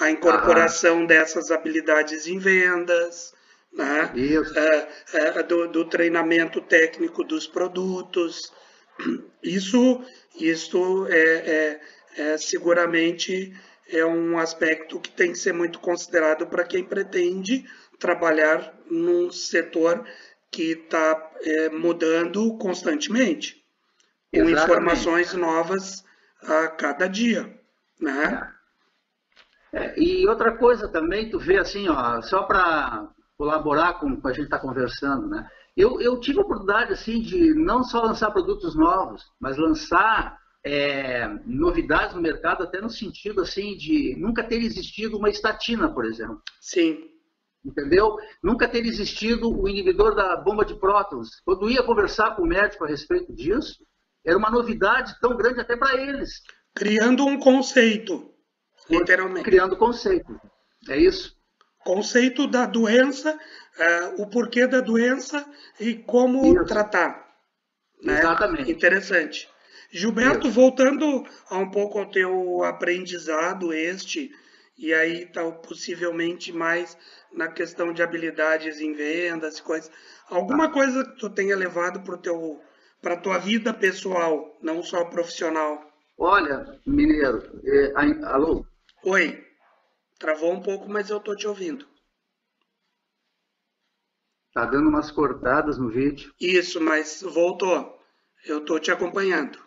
A 0.00 0.10
incorporação 0.10 1.04
dessas 1.04 1.50
habilidades 1.50 2.26
em 2.26 2.38
vendas, 2.38 3.34
né? 3.72 4.10
É, 4.56 5.38
é, 5.38 5.42
do, 5.42 5.68
do, 5.68 5.84
treinamento 5.84 6.60
técnico 6.60 7.24
dos 7.24 7.46
produtos. 7.46 8.52
Isso, 9.42 10.00
isso 10.38 11.06
é, 11.08 11.18
é, 11.18 11.80
é, 12.16 12.38
seguramente 12.38 13.52
é 13.88 14.04
um 14.04 14.38
aspecto 14.38 15.00
que 15.00 15.10
tem 15.10 15.32
que 15.32 15.38
ser 15.38 15.52
muito 15.52 15.80
considerado 15.80 16.46
para 16.46 16.64
quem 16.64 16.84
pretende 16.84 17.64
trabalhar 17.98 18.74
num 18.90 19.30
setor 19.30 20.04
que 20.50 20.72
está 20.72 21.30
é, 21.42 21.68
mudando 21.70 22.56
constantemente, 22.58 23.62
com 24.32 24.40
Exatamente. 24.40 24.64
informações 24.64 25.34
novas 25.34 26.04
a 26.42 26.68
cada 26.68 27.06
dia, 27.06 27.58
né? 28.00 28.52
É, 29.72 29.98
e 29.98 30.26
outra 30.28 30.56
coisa 30.56 30.88
também, 30.88 31.30
tu 31.30 31.38
vê 31.38 31.58
assim, 31.58 31.88
ó, 31.88 32.20
só 32.20 32.42
para 32.42 33.08
colaborar 33.38 33.94
com 33.94 34.06
o 34.08 34.20
que 34.20 34.28
a 34.28 34.32
gente 34.32 34.44
está 34.44 34.58
conversando, 34.58 35.28
né? 35.28 35.48
Eu, 35.76 36.00
eu 36.00 36.20
tive 36.20 36.38
a 36.38 36.42
oportunidade 36.42 36.92
assim 36.92 37.20
de 37.20 37.54
não 37.54 37.82
só 37.82 38.02
lançar 38.02 38.30
produtos 38.30 38.74
novos, 38.74 39.22
mas 39.40 39.56
lançar 39.56 40.38
é, 40.64 41.26
novidades 41.46 42.14
no 42.14 42.22
mercado 42.22 42.62
até 42.62 42.80
no 42.80 42.90
sentido 42.90 43.40
assim 43.40 43.76
de 43.76 44.14
nunca 44.18 44.44
ter 44.44 44.62
existido 44.62 45.16
uma 45.16 45.30
estatina, 45.30 45.92
por 45.92 46.04
exemplo. 46.04 46.40
Sim. 46.60 47.08
Entendeu? 47.64 48.16
Nunca 48.42 48.68
ter 48.68 48.84
existido 48.84 49.48
o 49.48 49.68
inibidor 49.68 50.14
da 50.14 50.36
bomba 50.36 50.64
de 50.64 50.78
prótons. 50.78 51.40
Quando 51.44 51.70
ia 51.70 51.82
conversar 51.82 52.34
com 52.34 52.42
o 52.42 52.46
médico 52.46 52.84
a 52.84 52.88
respeito 52.88 53.32
disso, 53.32 53.84
era 54.24 54.36
uma 54.36 54.50
novidade 54.50 55.14
tão 55.20 55.36
grande 55.36 55.60
até 55.60 55.76
para 55.76 55.96
eles. 56.00 56.42
Criando 56.74 57.24
um 57.24 57.38
conceito, 57.38 58.32
literalmente. 58.90 59.44
Criando 59.44 59.76
conceito. 59.76 60.40
É 60.88 60.96
isso. 60.96 61.36
Conceito 61.84 62.46
da 62.46 62.66
doença, 62.66 63.38
uh, 63.78 64.22
o 64.22 64.26
porquê 64.28 64.66
da 64.66 64.80
doença 64.80 65.44
e 65.78 65.94
como 65.94 66.54
isso. 66.54 66.64
tratar. 66.64 67.32
Né? 68.02 68.18
Exatamente. 68.18 68.70
Interessante. 68.70 69.48
Gilberto, 69.90 70.48
isso. 70.48 70.54
voltando 70.54 71.24
a 71.50 71.58
um 71.58 71.70
pouco 71.70 71.98
ao 71.98 72.10
teu 72.10 72.64
aprendizado 72.64 73.72
este, 73.72 74.30
e 74.78 74.92
aí 74.92 75.26
tá 75.26 75.50
possivelmente 75.50 76.52
mais 76.52 76.96
na 77.32 77.48
questão 77.48 77.92
de 77.92 78.02
habilidades 78.02 78.80
em 78.80 78.94
vendas 78.94 79.58
e 79.58 79.62
coisas. 79.62 79.90
Alguma 80.28 80.68
tá. 80.68 80.74
coisa 80.74 81.04
que 81.04 81.18
tu 81.18 81.30
tenha 81.30 81.56
levado 81.56 82.00
para 82.02 82.16
teu 82.16 82.60
para 83.02 83.14
a 83.14 83.20
tua 83.20 83.36
vida 83.36 83.74
pessoal, 83.74 84.56
não 84.62 84.80
só 84.80 85.04
profissional? 85.06 85.92
Olha, 86.16 86.80
Mineiro, 86.86 87.60
é, 87.64 87.92
alô? 88.26 88.64
Oi, 89.02 89.44
travou 90.20 90.52
um 90.52 90.62
pouco, 90.62 90.88
mas 90.88 91.10
eu 91.10 91.16
estou 91.16 91.34
te 91.34 91.48
ouvindo. 91.48 91.84
Tá 94.52 94.66
dando 94.66 94.88
umas 94.88 95.10
cortadas 95.10 95.78
no 95.78 95.88
vídeo. 95.88 96.32
Isso, 96.40 96.80
mas 96.80 97.22
voltou. 97.22 97.98
Eu 98.44 98.58
estou 98.58 98.78
te 98.78 98.90
acompanhando. 98.90 99.58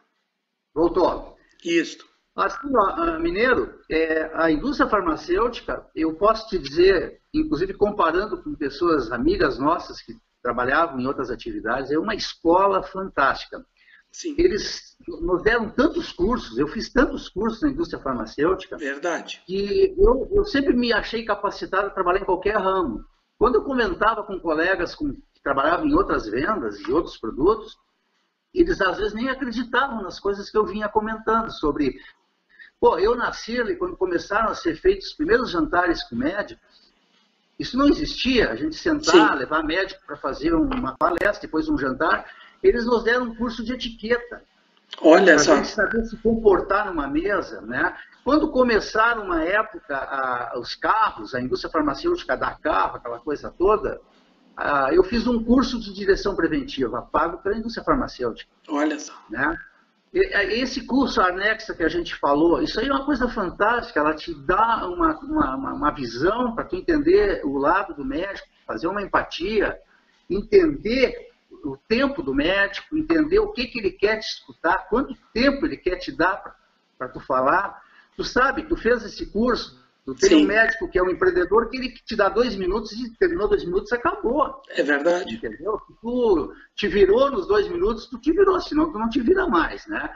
Voltou. 0.73 1.35
Isso. 1.63 2.05
Assim, 2.35 2.67
ó, 2.75 2.89
ah, 2.89 3.19
Mineiro, 3.19 3.79
é, 3.89 4.29
a 4.33 4.51
indústria 4.51 4.89
farmacêutica, 4.89 5.89
eu 5.95 6.15
posso 6.15 6.49
te 6.49 6.59
dizer, 6.59 7.21
inclusive 7.33 7.73
comparando 7.73 8.43
com 8.43 8.53
pessoas 8.53 9.09
amigas 9.11 9.57
nossas 9.57 10.01
que 10.01 10.13
trabalhavam 10.43 10.99
em 10.99 11.07
outras 11.07 11.31
atividades, 11.31 11.91
é 11.91 11.97
uma 11.97 12.13
escola 12.13 12.83
fantástica. 12.83 13.65
Sim. 14.11 14.35
Eles 14.37 14.95
nos 15.07 15.41
deram 15.43 15.69
tantos 15.69 16.11
cursos, 16.11 16.57
eu 16.57 16.67
fiz 16.67 16.91
tantos 16.91 17.29
cursos 17.29 17.61
na 17.61 17.69
indústria 17.69 18.01
farmacêutica, 18.01 18.77
Verdade. 18.77 19.41
que 19.45 19.95
eu, 19.97 20.29
eu 20.31 20.45
sempre 20.45 20.73
me 20.73 20.93
achei 20.93 21.23
capacitado 21.25 21.87
a 21.87 21.89
trabalhar 21.89 22.21
em 22.21 22.25
qualquer 22.25 22.57
ramo. 22.57 23.03
Quando 23.37 23.55
eu 23.55 23.63
comentava 23.63 24.23
com 24.23 24.39
colegas 24.39 24.95
com, 24.95 25.13
que 25.13 25.41
trabalhavam 25.43 25.85
em 25.85 25.93
outras 25.93 26.25
vendas 26.25 26.77
de 26.79 26.91
outros 26.91 27.17
produtos, 27.17 27.77
eles 28.53 28.79
às 28.81 28.97
vezes 28.97 29.13
nem 29.13 29.29
acreditavam 29.29 30.01
nas 30.01 30.19
coisas 30.19 30.49
que 30.49 30.57
eu 30.57 30.65
vinha 30.65 30.87
comentando 30.87 31.51
sobre. 31.51 31.99
Pô, 32.79 32.97
eu 32.97 33.15
nasci 33.15 33.59
ali 33.59 33.75
quando 33.75 33.97
começaram 33.97 34.49
a 34.49 34.55
ser 34.55 34.75
feitos 34.75 35.07
os 35.07 35.13
primeiros 35.13 35.51
jantares 35.51 36.03
com 36.03 36.15
médicos, 36.15 36.85
isso 37.57 37.77
não 37.77 37.87
existia, 37.87 38.51
a 38.51 38.55
gente 38.55 38.75
sentar, 38.75 39.31
Sim. 39.31 39.39
levar 39.39 39.63
médico 39.63 40.01
para 40.05 40.17
fazer 40.17 40.53
uma 40.53 40.95
palestra, 40.97 41.41
depois 41.41 41.69
um 41.69 41.77
jantar. 41.77 42.29
Eles 42.61 42.85
nos 42.85 43.03
deram 43.03 43.27
um 43.27 43.35
curso 43.35 43.63
de 43.63 43.73
etiqueta. 43.73 44.43
Olha 45.01 45.39
só. 45.39 45.51
Para 45.51 45.53
a 45.53 45.63
gente 45.63 45.73
saber 45.73 46.05
se 46.05 46.17
comportar 46.17 46.85
numa 46.87 47.07
mesa, 47.07 47.61
né? 47.61 47.95
Quando 48.25 48.49
começaram 48.49 49.23
uma 49.23 49.43
época 49.43 49.95
a, 49.95 50.57
os 50.57 50.75
carros, 50.75 51.35
a 51.35 51.39
indústria 51.39 51.71
farmacêutica 51.71 52.35
da 52.35 52.55
carro, 52.55 52.95
aquela 52.95 53.19
coisa 53.19 53.53
toda, 53.55 54.01
a, 54.57 54.91
eu 54.91 55.03
fiz 55.03 55.27
um 55.27 55.43
curso 55.43 55.79
de 55.79 55.93
direção 55.93 56.35
preventiva, 56.35 57.03
pago 57.03 57.37
pela 57.43 57.55
indústria 57.55 57.85
farmacêutica. 57.85 58.49
Olha 58.67 58.97
só. 58.97 59.13
Né? 59.29 59.55
Esse 60.11 60.87
curso 60.87 61.21
anexa 61.21 61.75
que 61.75 61.83
a 61.83 61.87
gente 61.87 62.15
falou, 62.15 62.63
isso 62.63 62.79
aí 62.79 62.87
é 62.87 62.91
uma 62.91 63.05
coisa 63.05 63.29
fantástica, 63.29 63.99
ela 63.99 64.15
te 64.15 64.33
dá 64.33 64.87
uma, 64.87 65.19
uma, 65.19 65.55
uma 65.55 65.91
visão 65.91 66.55
para 66.55 66.63
tu 66.63 66.75
entender 66.75 67.45
o 67.45 67.59
lado 67.59 67.93
do 67.93 68.03
médico, 68.03 68.47
fazer 68.65 68.87
uma 68.87 69.03
empatia, 69.03 69.77
entender 70.27 71.29
o 71.63 71.77
tempo 71.77 72.23
do 72.23 72.33
médico, 72.33 72.97
entender 72.97 73.37
o 73.37 73.51
que, 73.51 73.67
que 73.67 73.77
ele 73.77 73.91
quer 73.91 74.17
te 74.17 74.25
escutar, 74.25 74.87
quanto 74.89 75.15
tempo 75.31 75.63
ele 75.63 75.77
quer 75.77 75.97
te 75.97 76.11
dar 76.11 76.55
para 76.97 77.07
tu 77.07 77.19
falar. 77.19 77.84
Tu 78.15 78.23
sabe, 78.23 78.63
tu 78.63 78.77
fez 78.77 79.03
esse 79.03 79.25
curso, 79.25 79.85
Tu 80.05 80.13
tem 80.13 80.29
Sim. 80.29 80.43
um 80.43 80.47
médico 80.47 80.87
que 80.87 80.99
é 80.99 81.03
um 81.03 81.09
empreendedor 81.09 81.67
que 81.67 81.77
ele 81.77 81.89
te 81.89 82.15
dá 82.15 82.29
dois 82.29 82.55
minutos 82.55 82.91
e 82.91 83.09
terminou 83.17 83.47
dois 83.47 83.65
minutos 83.65 83.91
acabou. 83.91 84.61
É 84.69 84.83
verdade. 84.83 85.33
Entendeu? 85.33 85.81
Tu 85.99 86.53
te 86.75 86.87
virou 86.87 87.31
nos 87.31 87.47
dois 87.47 87.67
minutos, 87.67 88.05
tu 88.05 88.19
te 88.19 88.31
virou, 88.31 88.61
senão 88.61 88.91
tu 88.91 88.99
não 88.99 89.09
te 89.09 89.19
vira 89.19 89.47
mais, 89.47 89.87
né? 89.87 90.15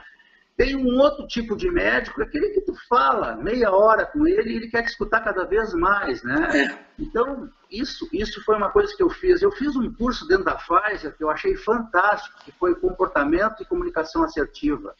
Tem 0.56 0.76
um 0.76 0.96
outro 1.00 1.26
tipo 1.26 1.56
de 1.56 1.68
médico, 1.70 2.22
aquele 2.22 2.50
que 2.50 2.60
tu 2.60 2.72
fala 2.88 3.34
meia 3.34 3.72
hora 3.72 4.06
com 4.06 4.28
ele 4.28 4.52
e 4.52 4.56
ele 4.56 4.68
quer 4.68 4.82
te 4.82 4.90
escutar 4.90 5.24
cada 5.24 5.42
vez 5.44 5.74
mais, 5.74 6.22
né? 6.22 6.48
É. 6.54 6.78
Então, 6.96 7.50
isso, 7.68 8.08
isso 8.12 8.44
foi 8.44 8.56
uma 8.56 8.70
coisa 8.70 8.94
que 8.94 9.02
eu 9.02 9.10
fiz. 9.10 9.42
Eu 9.42 9.50
fiz 9.50 9.74
um 9.74 9.92
curso 9.92 10.28
dentro 10.28 10.44
da 10.44 10.54
Pfizer 10.54 11.16
que 11.16 11.24
eu 11.24 11.30
achei 11.30 11.56
fantástico, 11.56 12.44
que 12.44 12.52
foi 12.52 12.76
comportamento 12.76 13.60
e 13.60 13.64
comunicação 13.64 14.22
assertiva. 14.22 14.94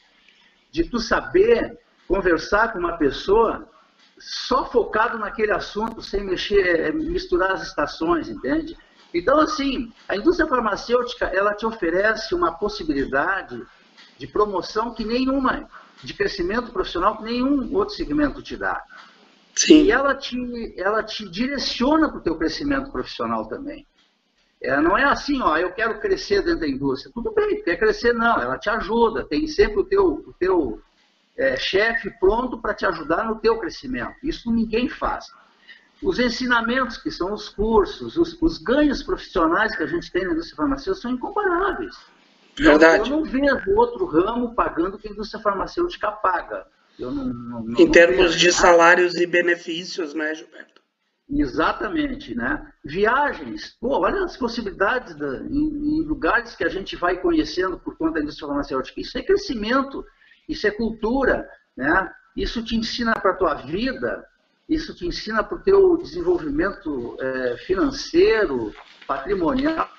De 0.72 0.82
tu 0.82 0.98
saber 0.98 1.78
conversar 2.10 2.72
com 2.72 2.80
uma 2.80 2.98
pessoa 2.98 3.68
só 4.18 4.68
focado 4.68 5.16
naquele 5.16 5.52
assunto, 5.52 6.02
sem 6.02 6.24
mexer, 6.24 6.88
é, 6.88 6.90
misturar 6.92 7.52
as 7.52 7.62
estações, 7.68 8.28
entende? 8.28 8.76
Então, 9.14 9.38
assim, 9.38 9.92
a 10.08 10.16
indústria 10.16 10.48
farmacêutica, 10.48 11.26
ela 11.26 11.54
te 11.54 11.64
oferece 11.64 12.34
uma 12.34 12.52
possibilidade 12.58 13.64
de 14.18 14.26
promoção 14.26 14.92
que 14.92 15.04
nenhuma, 15.04 15.70
de 16.02 16.12
crescimento 16.12 16.72
profissional 16.72 17.16
que 17.16 17.22
nenhum 17.22 17.72
outro 17.76 17.94
segmento 17.94 18.42
te 18.42 18.56
dá. 18.56 18.82
Sim. 19.54 19.84
E 19.84 19.92
ela 19.92 20.12
te, 20.12 20.36
ela 20.76 21.04
te 21.04 21.28
direciona 21.28 22.08
para 22.08 22.18
o 22.18 22.22
teu 22.22 22.36
crescimento 22.36 22.90
profissional 22.90 23.46
também. 23.46 23.86
É, 24.60 24.80
não 24.80 24.98
é 24.98 25.04
assim, 25.04 25.40
ó, 25.40 25.56
eu 25.56 25.72
quero 25.72 26.00
crescer 26.00 26.42
dentro 26.42 26.60
da 26.60 26.68
indústria. 26.68 27.12
Tudo 27.14 27.32
bem, 27.32 27.62
quer 27.62 27.76
crescer 27.76 28.12
não, 28.12 28.42
ela 28.42 28.58
te 28.58 28.68
ajuda, 28.68 29.24
tem 29.24 29.46
sempre 29.46 29.78
o 29.78 29.84
teu, 29.84 30.06
o 30.26 30.34
teu 30.38 30.82
é, 31.36 31.56
chefe 31.56 32.10
pronto 32.18 32.60
para 32.60 32.74
te 32.74 32.86
ajudar 32.86 33.24
no 33.24 33.36
teu 33.36 33.58
crescimento. 33.58 34.14
Isso 34.22 34.50
ninguém 34.50 34.88
faz. 34.88 35.26
Os 36.02 36.18
ensinamentos, 36.18 36.96
que 36.96 37.10
são 37.10 37.32
os 37.32 37.48
cursos, 37.48 38.16
os, 38.16 38.40
os 38.40 38.58
ganhos 38.58 39.02
profissionais 39.02 39.76
que 39.76 39.82
a 39.82 39.86
gente 39.86 40.10
tem 40.10 40.24
na 40.24 40.32
indústria 40.32 40.56
farmacêutica 40.56 41.02
são 41.02 41.10
incomparáveis. 41.10 41.94
Verdade. 42.58 43.10
Eu, 43.10 43.16
eu 43.16 43.22
não 43.22 43.24
vejo 43.24 43.70
outro 43.76 44.06
ramo 44.06 44.54
pagando 44.54 44.98
que 44.98 45.08
a 45.08 45.10
indústria 45.10 45.42
farmacêutica 45.42 46.10
paga. 46.10 46.66
Não, 46.98 47.10
não, 47.10 47.62
não 47.62 47.80
em 47.80 47.90
termos 47.90 48.34
de 48.34 48.52
salários 48.52 49.14
e 49.14 49.26
benefícios, 49.26 50.14
né, 50.14 50.34
Gilberto? 50.34 50.80
Exatamente, 51.32 52.34
né? 52.34 52.66
Viagens, 52.84 53.76
pô, 53.80 54.00
olha 54.00 54.24
as 54.24 54.36
possibilidades 54.36 55.14
da, 55.14 55.38
em, 55.44 56.00
em, 56.00 56.02
lugares 56.02 56.56
que 56.56 56.64
a 56.64 56.68
gente 56.68 56.96
vai 56.96 57.18
conhecendo 57.18 57.78
por 57.78 57.96
conta 57.96 58.14
da 58.14 58.20
indústria 58.20 58.48
farmacêutica. 58.48 59.00
Isso 59.00 59.16
é 59.16 59.22
crescimento 59.22 60.04
isso 60.50 60.66
é 60.66 60.70
cultura, 60.70 61.48
né? 61.76 62.12
Isso 62.36 62.64
te 62.64 62.76
ensina 62.76 63.18
para 63.18 63.32
a 63.32 63.36
tua 63.36 63.54
vida 63.54 64.24
isso 64.70 64.94
te 64.94 65.04
ensina 65.04 65.42
para 65.42 65.56
o 65.58 65.62
teu 65.62 65.96
desenvolvimento 65.96 67.16
é, 67.20 67.56
financeiro, 67.66 68.72
patrimonial. 69.04 69.90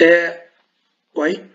É... 0.00 0.50
Oi? 1.14 1.50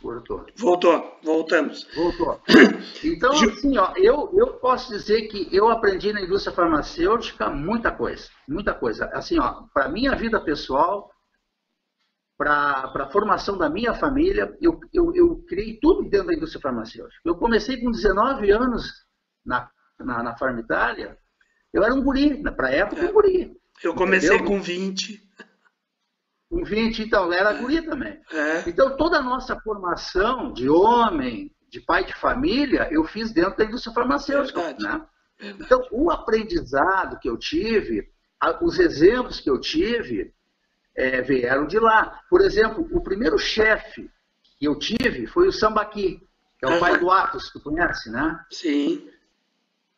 Voltou. 0.00 0.46
Voltou, 0.56 1.18
voltamos. 1.22 1.86
Voltou. 1.94 2.40
Então, 3.02 3.32
assim, 3.32 3.78
ó, 3.78 3.94
eu, 3.96 4.30
eu 4.34 4.54
posso 4.58 4.90
dizer 4.90 5.22
que 5.28 5.48
eu 5.50 5.68
aprendi 5.70 6.12
na 6.12 6.20
indústria 6.20 6.54
farmacêutica 6.54 7.48
muita 7.48 7.90
coisa, 7.90 8.28
muita 8.46 8.74
coisa. 8.74 9.06
Assim, 9.06 9.38
ó, 9.38 9.64
para 9.72 9.88
minha 9.88 10.14
vida 10.14 10.38
pessoal, 10.38 11.10
para 12.40 12.90
a 12.94 13.10
formação 13.10 13.58
da 13.58 13.68
minha 13.68 13.92
família, 13.92 14.56
eu, 14.62 14.80
eu, 14.94 15.14
eu 15.14 15.44
criei 15.46 15.78
tudo 15.78 16.08
dentro 16.08 16.28
da 16.28 16.34
indústria 16.34 16.62
farmacêutica. 16.62 17.20
Eu 17.22 17.36
comecei 17.36 17.78
com 17.78 17.90
19 17.90 18.50
anos 18.50 19.04
na, 19.44 19.70
na, 19.98 20.22
na 20.22 20.36
Farm 20.38 20.58
Itália, 20.58 21.18
eu 21.70 21.84
era 21.84 21.92
um 21.92 22.02
guri, 22.02 22.42
para 22.42 22.68
a 22.68 22.72
época, 22.72 23.04
um 23.04 23.12
guri. 23.12 23.54
Eu 23.84 23.94
comecei 23.94 24.36
entendeu? 24.36 24.46
com 24.46 24.62
20. 24.62 25.22
Com 26.48 26.64
20, 26.64 27.02
então, 27.02 27.30
era 27.30 27.52
guri 27.52 27.82
também. 27.82 28.18
É. 28.32 28.66
Então, 28.66 28.96
toda 28.96 29.18
a 29.18 29.22
nossa 29.22 29.60
formação 29.60 30.50
de 30.50 30.66
homem, 30.66 31.54
de 31.68 31.78
pai 31.78 32.06
de 32.06 32.14
família, 32.14 32.88
eu 32.90 33.04
fiz 33.04 33.32
dentro 33.32 33.58
da 33.58 33.66
indústria 33.66 33.92
farmacêutica. 33.92 34.62
Verdade. 34.62 34.82
Né? 34.82 35.06
Verdade. 35.38 35.64
Então, 35.64 35.86
o 35.92 36.10
aprendizado 36.10 37.18
que 37.20 37.28
eu 37.28 37.36
tive, 37.36 38.08
os 38.62 38.78
exemplos 38.78 39.40
que 39.40 39.50
eu 39.50 39.60
tive, 39.60 40.32
é, 40.96 41.22
vieram 41.22 41.66
de 41.66 41.78
lá. 41.78 42.20
Por 42.28 42.40
exemplo, 42.40 42.86
o 42.92 43.02
primeiro 43.02 43.38
chefe 43.38 44.10
que 44.58 44.66
eu 44.66 44.78
tive 44.78 45.26
foi 45.26 45.48
o 45.48 45.52
Sambaqui, 45.52 46.20
que 46.58 46.66
é 46.66 46.68
o 46.68 46.72
uhum. 46.72 46.80
pai 46.80 46.98
do 46.98 47.10
Atos, 47.10 47.50
tu 47.50 47.60
conhece, 47.60 48.10
né? 48.10 48.38
Sim. 48.50 49.08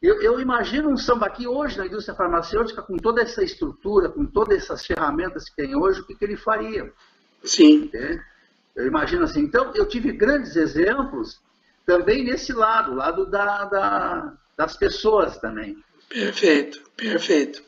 Eu, 0.01 0.21
eu, 0.21 0.41
imagino 0.41 0.91
um 0.91 0.97
Sambaqui 0.97 1.47
hoje 1.47 1.79
na 1.79 1.87
indústria 1.87 2.17
farmacêutica, 2.17 2.83
com 2.83 2.97
toda 2.97 3.23
essa 3.23 3.43
estrutura, 3.43 4.09
com 4.09 4.27
todas 4.27 4.59
essas 4.59 4.85
ferramentas 4.85 5.49
que 5.49 5.57
tem 5.57 5.77
hoje, 5.77 6.01
o 6.01 6.07
que, 6.07 6.15
que 6.15 6.25
ele 6.25 6.37
faria? 6.37 6.93
Sim. 7.45 7.91
Eu 8.75 8.87
imagino 8.87 9.25
assim. 9.25 9.41
Então, 9.41 9.73
eu 9.75 9.87
tive 9.87 10.13
grandes 10.13 10.57
exemplos 10.57 11.41
também 11.87 12.25
nesse 12.25 12.53
lado, 12.53 12.95
lado 12.95 13.27
da, 13.27 13.65
da, 13.65 14.35
das 14.57 14.77
pessoas 14.77 15.39
também. 15.39 15.77
Perfeito, 16.09 16.83
perfeito. 16.97 17.63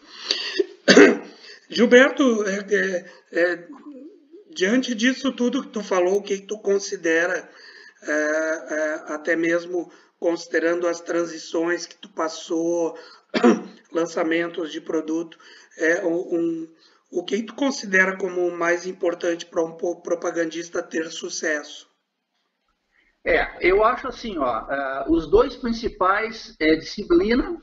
Gilberto, 1.74 2.44
é, 2.44 2.58
é, 2.72 3.04
é, 3.32 3.68
diante 4.50 4.94
disso 4.94 5.32
tudo 5.32 5.64
que 5.64 5.70
tu 5.70 5.82
falou, 5.82 6.18
o 6.18 6.22
que, 6.22 6.38
tu 6.38 6.56
considera, 6.60 7.50
é, 8.02 8.12
é, 8.12 8.94
até 9.12 9.34
mesmo 9.34 9.90
considerando 10.20 10.86
as 10.86 11.00
transições 11.00 11.84
que 11.84 11.96
tu 11.96 12.08
passou, 12.10 12.96
lançamentos 13.92 14.70
de 14.70 14.80
produto, 14.80 15.36
é 15.76 16.06
um, 16.06 16.68
o 17.10 17.24
que 17.24 17.42
tu 17.42 17.54
considera 17.56 18.16
como 18.16 18.48
mais 18.52 18.86
importante 18.86 19.44
para 19.44 19.64
um 19.64 19.72
propagandista 19.74 20.80
ter 20.80 21.10
sucesso? 21.10 21.90
É, 23.26 23.68
eu 23.68 23.82
acho 23.82 24.06
assim, 24.06 24.38
ó, 24.38 25.06
os 25.08 25.26
dois 25.28 25.56
principais 25.56 26.54
é 26.60 26.76
disciplina 26.76 27.60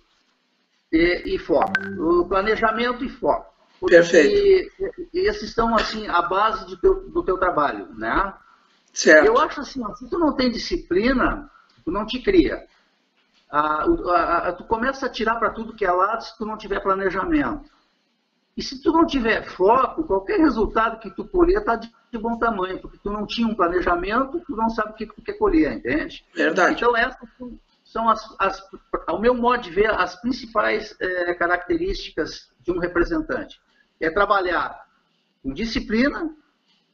e, 0.91 1.35
e 1.35 1.39
foco, 1.39 1.71
o 1.97 2.27
planejamento 2.27 3.05
e 3.05 3.09
foco. 3.09 3.50
Porque 3.81 3.95
Perfeito. 3.95 4.71
esses 5.11 5.49
estão, 5.49 5.75
assim, 5.75 6.07
a 6.07 6.21
base 6.21 6.67
do 6.67 6.77
teu, 6.77 7.09
do 7.09 7.23
teu 7.23 7.35
trabalho, 7.39 7.87
né? 7.95 8.31
Certo. 8.93 9.25
Eu 9.25 9.39
acho 9.39 9.59
assim, 9.59 9.83
se 9.95 10.07
tu 10.07 10.19
não 10.19 10.35
tem 10.35 10.51
disciplina, 10.51 11.49
tu 11.83 11.89
não 11.89 12.05
te 12.05 12.21
cria. 12.21 12.63
Ah, 13.49 14.53
tu 14.55 14.65
começa 14.65 15.07
a 15.07 15.09
tirar 15.09 15.37
para 15.37 15.49
tudo 15.49 15.73
que 15.73 15.83
é 15.83 15.91
lado 15.91 16.23
se 16.23 16.37
tu 16.37 16.45
não 16.45 16.57
tiver 16.57 16.79
planejamento. 16.79 17.71
E 18.55 18.61
se 18.61 18.79
tu 18.83 18.91
não 18.91 19.03
tiver 19.03 19.49
foco, 19.49 20.03
qualquer 20.03 20.37
resultado 20.37 20.99
que 20.99 21.09
tu 21.09 21.25
colher 21.27 21.61
está 21.61 21.75
de, 21.75 21.89
bom 22.19 22.37
tamanho, 22.37 22.79
porque 22.79 22.99
tu 23.01 23.09
não 23.09 23.25
tinha 23.25 23.47
um 23.47 23.55
planejamento, 23.55 24.43
tu 24.45 24.55
não 24.55 24.69
sabe 24.69 24.91
o 24.91 24.93
que, 24.93 25.07
que 25.07 25.15
tu 25.15 25.23
quer 25.23 25.33
colher, 25.39 25.73
entende? 25.73 26.23
Verdade. 26.35 26.75
Então 26.75 26.95
essas 26.95 27.27
são 27.83 28.07
as, 28.07 28.35
as 28.37 28.63
ao 29.07 29.19
meu 29.19 29.33
modo 29.33 29.63
de 29.63 29.71
ver, 29.71 29.89
as 29.89 30.15
principais 30.21 30.95
é, 30.99 31.33
características 31.33 32.51
de 32.59 32.71
um 32.71 32.77
representante 32.77 33.59
é 34.01 34.09
trabalhar 34.09 34.85
com 35.41 35.53
disciplina, 35.53 36.35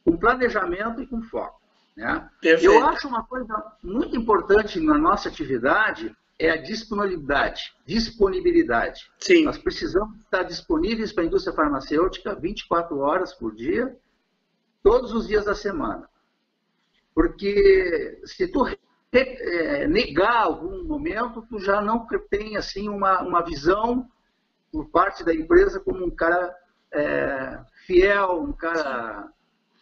com 0.04 0.16
planejamento 0.16 1.02
e 1.02 1.06
com 1.06 1.22
foco. 1.22 1.60
Né? 1.96 2.28
Eu 2.42 2.86
acho 2.86 3.08
uma 3.08 3.24
coisa 3.24 3.54
muito 3.82 4.16
importante 4.16 4.78
na 4.78 4.96
nossa 4.96 5.28
atividade 5.28 6.14
é 6.38 6.50
a 6.50 6.56
disponibilidade. 6.56 7.74
Disponibilidade. 7.84 9.10
Sim. 9.18 9.44
Nós 9.44 9.58
precisamos 9.58 10.16
estar 10.20 10.44
disponíveis 10.44 11.12
para 11.12 11.24
a 11.24 11.26
indústria 11.26 11.54
farmacêutica 11.54 12.36
24 12.36 12.96
horas 12.98 13.34
por 13.34 13.54
dia, 13.54 13.96
todos 14.82 15.12
os 15.12 15.26
dias 15.26 15.44
da 15.44 15.54
semana. 15.54 16.08
Porque 17.12 18.20
se 18.24 18.46
tu 18.46 18.64
é, 19.12 19.88
negar 19.88 20.44
algum 20.44 20.84
momento, 20.84 21.44
tu 21.48 21.58
já 21.58 21.80
não 21.80 22.06
tem 22.30 22.56
assim 22.56 22.88
uma, 22.88 23.22
uma 23.22 23.42
visão 23.42 24.08
por 24.70 24.88
parte 24.90 25.24
da 25.24 25.34
empresa 25.34 25.80
como 25.80 26.04
um 26.04 26.10
cara 26.10 26.54
é, 26.92 27.58
fiel, 27.86 28.42
um 28.42 28.52
cara. 28.52 29.28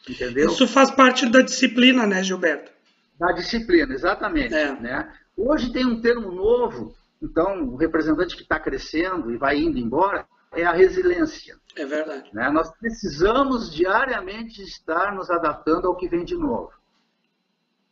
Entendeu? 0.08 0.48
Isso 0.50 0.68
faz 0.68 0.90
parte 0.90 1.28
da 1.28 1.40
disciplina, 1.40 2.06
né, 2.06 2.22
Gilberto? 2.22 2.70
Da 3.18 3.32
disciplina, 3.32 3.92
exatamente. 3.92 4.54
É. 4.54 4.72
Né? 4.78 5.12
Hoje 5.36 5.72
tem 5.72 5.84
um 5.84 6.00
termo 6.00 6.30
novo, 6.30 6.94
então, 7.22 7.64
o 7.64 7.76
representante 7.76 8.36
que 8.36 8.42
está 8.42 8.60
crescendo 8.60 9.30
e 9.30 9.36
vai 9.36 9.58
indo 9.58 9.78
embora 9.78 10.26
é 10.52 10.64
a 10.64 10.72
resiliência. 10.72 11.56
É 11.74 11.84
verdade. 11.84 12.30
Né? 12.32 12.48
Nós 12.50 12.70
precisamos 12.78 13.74
diariamente 13.74 14.62
estar 14.62 15.14
nos 15.14 15.30
adaptando 15.30 15.86
ao 15.86 15.96
que 15.96 16.08
vem 16.08 16.24
de 16.24 16.36
novo. 16.36 16.72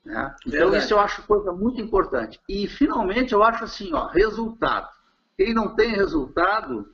Né? 0.05 0.35
Então, 0.46 0.74
isso 0.77 0.94
eu 0.94 1.00
acho 1.00 1.27
coisa 1.27 1.53
muito 1.53 1.81
importante. 1.81 2.40
E, 2.48 2.68
finalmente, 2.68 3.33
eu 3.33 3.42
acho 3.42 3.64
assim, 3.64 3.92
ó, 3.92 4.09
resultado. 4.09 4.88
Quem 5.37 5.53
não 5.53 5.74
tem 5.74 5.94
resultado, 5.94 6.93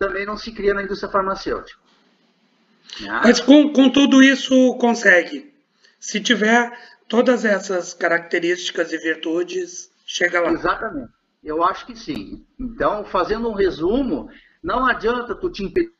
também 0.00 0.24
não 0.24 0.36
se 0.36 0.50
cria 0.50 0.72
na 0.72 0.82
indústria 0.82 1.12
farmacêutica. 1.12 1.78
Ah. 3.06 3.20
Mas 3.22 3.38
com, 3.38 3.70
com 3.70 3.90
tudo 3.90 4.22
isso 4.22 4.74
consegue. 4.78 5.52
Se 6.00 6.18
tiver 6.18 6.72
todas 7.06 7.44
essas 7.44 7.92
características 7.92 8.92
e 8.94 8.98
virtudes, 8.98 9.92
chega 10.06 10.40
lá. 10.40 10.52
Exatamente. 10.52 11.12
Eu 11.44 11.62
acho 11.62 11.86
que 11.86 11.94
sim. 11.94 12.44
Então, 12.58 13.04
fazendo 13.04 13.48
um 13.50 13.54
resumo, 13.54 14.30
não 14.62 14.86
adianta 14.86 15.34
tu 15.34 15.50
te 15.50 15.62
impedir, 15.62 15.92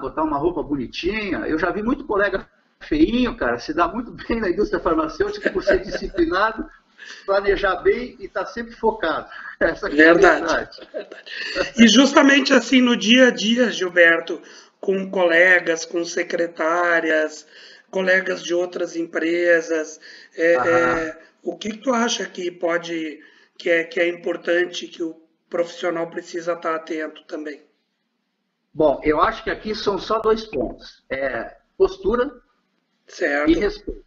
botar 0.00 0.22
uma 0.22 0.38
roupa 0.38 0.62
bonitinha. 0.62 1.38
Eu 1.40 1.58
já 1.58 1.72
vi 1.72 1.82
muito 1.82 2.04
colega 2.04 2.48
feinho, 2.80 3.36
cara, 3.36 3.58
se 3.58 3.74
dá 3.74 3.88
muito 3.88 4.12
bem 4.28 4.40
na 4.40 4.48
indústria 4.48 4.80
farmacêutica 4.80 5.50
por 5.50 5.64
ser 5.64 5.80
disciplinado, 5.80 6.64
planejar 7.24 7.76
bem 7.76 8.16
e 8.18 8.26
estar 8.26 8.44
tá 8.44 8.50
sempre 8.50 8.74
focado. 8.74 9.28
Essa 9.60 9.88
verdade, 9.88 10.44
é 10.92 11.00
verdade. 11.00 11.72
E 11.78 11.88
justamente 11.88 12.52
assim 12.52 12.80
no 12.80 12.96
dia 12.96 13.28
a 13.28 13.30
dia, 13.30 13.70
Gilberto, 13.70 14.40
com 14.80 15.10
colegas, 15.10 15.84
com 15.84 16.04
secretárias, 16.04 17.46
colegas 17.90 18.42
de 18.42 18.52
outras 18.54 18.96
empresas, 18.96 20.00
é, 20.36 20.54
é, 20.54 21.18
o 21.42 21.56
que 21.56 21.76
tu 21.76 21.92
acha 21.92 22.26
que 22.26 22.50
pode, 22.50 23.20
que 23.56 23.70
é, 23.70 23.84
que 23.84 24.00
é 24.00 24.08
importante, 24.08 24.88
que 24.88 25.02
o 25.02 25.20
profissional 25.48 26.08
precisa 26.08 26.54
estar 26.54 26.74
atento 26.74 27.22
também? 27.24 27.62
Bom, 28.74 29.00
eu 29.04 29.20
acho 29.20 29.44
que 29.44 29.50
aqui 29.50 29.74
são 29.74 29.98
só 29.98 30.18
dois 30.18 30.44
pontos. 30.44 31.04
É 31.10 31.56
postura 31.76 32.30
certo. 33.06 33.50
e 33.50 33.54
respeito. 33.54 34.04